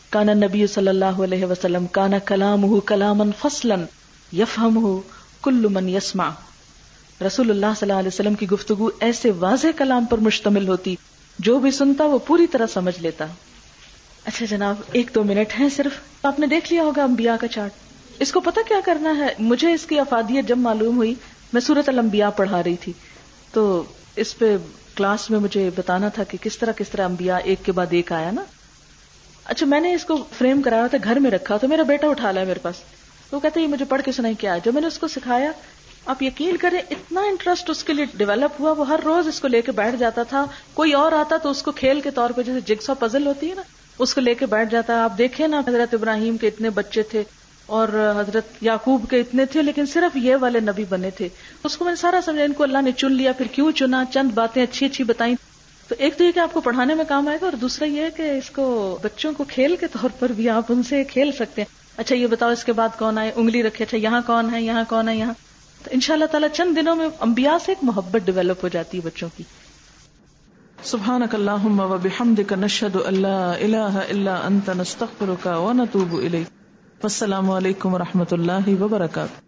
[0.09, 3.86] کانا نبی صلی اللہ علیہ وسلم کانا کلام ہو کلام فصلن
[4.34, 5.01] یفہم ہو
[5.43, 6.30] کل من یسما
[7.28, 10.95] رسول اللہ صلی اللہ علیہ وسلم کی گفتگو ایسے واضح کلام پر مشتمل ہوتی،
[11.39, 13.26] جو بھی سنتا وہ پوری طرح سمجھ لیتا۔
[14.28, 15.91] اچھا جناب، ایک دو منٹ ہیں صرف۔
[16.23, 17.71] آپ نے دیکھ لیا ہوگا انبیاء کا چارٹ۔
[18.19, 21.15] اس کو پتا کیا کرنا ہے؟ مجھے اس کی افادیت جب معلوم ہوئی،
[21.53, 22.93] میں سورت الانبیاء پڑھا رہی تھی۔
[23.51, 23.84] تو
[24.15, 24.57] اس پہ
[24.95, 28.11] کلاس میں مجھے بتانا تھا کہ کس طرح کس طرح انبیاء ایک کے بعد ایک
[28.11, 28.43] آیا نا۔
[29.45, 32.32] اچھا میں نے اس کو فریم کرایا تھا، گھر میں رکھا تو میرا بیٹا اٹھا
[32.32, 32.75] لایا میرے پاس۔
[33.32, 35.51] وہ کہتے یہ مجھے پڑھ کے سنائی کیا جو میں نے اس کو سکھایا،
[36.05, 39.47] آپ یقین کریں، اتنا انٹرسٹ اس کے لیے ڈیولپ ہوا۔ وہ ہر روز اس کو
[39.47, 42.41] لے کے بیٹھ جاتا تھا۔ کوئی اور آتا تو اس کو کھیل کے طور پہ
[42.41, 43.61] جیسے جگسا پزل ہوتی ہے نا۔
[43.99, 47.01] اس کو لے کے بیٹھ جاتا ہے۔ آپ دیکھیں نا حضرت ابراہیم کے اتنے بچے
[47.01, 47.23] تھے
[47.65, 51.29] اور حضرت یعقوب کے اتنے تھے، لیکن صرف یہ والے نبی بنے تھے۔
[51.63, 54.03] اس کو میں نے سارا سمجھا، ان کو اللہ نے چن لیا، پھر کیوں چنا؟
[54.13, 55.35] چند باتیں اچھی اچھی بتائیں۔
[55.87, 58.05] تو ایک تو یہ کہ آپ کو پڑھانے میں کام آئے گا اور دوسرا یہ
[58.17, 61.61] کہ اس کو بچوں کو کھیل کے طور پر بھی آپ ان سے کھیل سکتے
[61.61, 64.61] ہیں۔ اچھا یہ بتاؤ اس کے بعد کون آئے؟ انگلی رکھے اچھا یہاں کون ہے؟
[64.61, 65.33] یہاں کون ہے؟ یہاں۔
[65.83, 68.97] تو ان شاء اللہ تعالیٰ چند دنوں میں امبیا سے ایک محبت ڈیولپ ہو جاتی
[68.97, 69.43] ہے بچوں کی۔
[70.84, 76.47] سبحانك اللهم وبحمدك نشهد ان لا اله الا انت نستغفرك ونتوب اليك
[77.03, 79.46] والسلام علیکم و رحمۃ اللہ وبرکاتہ.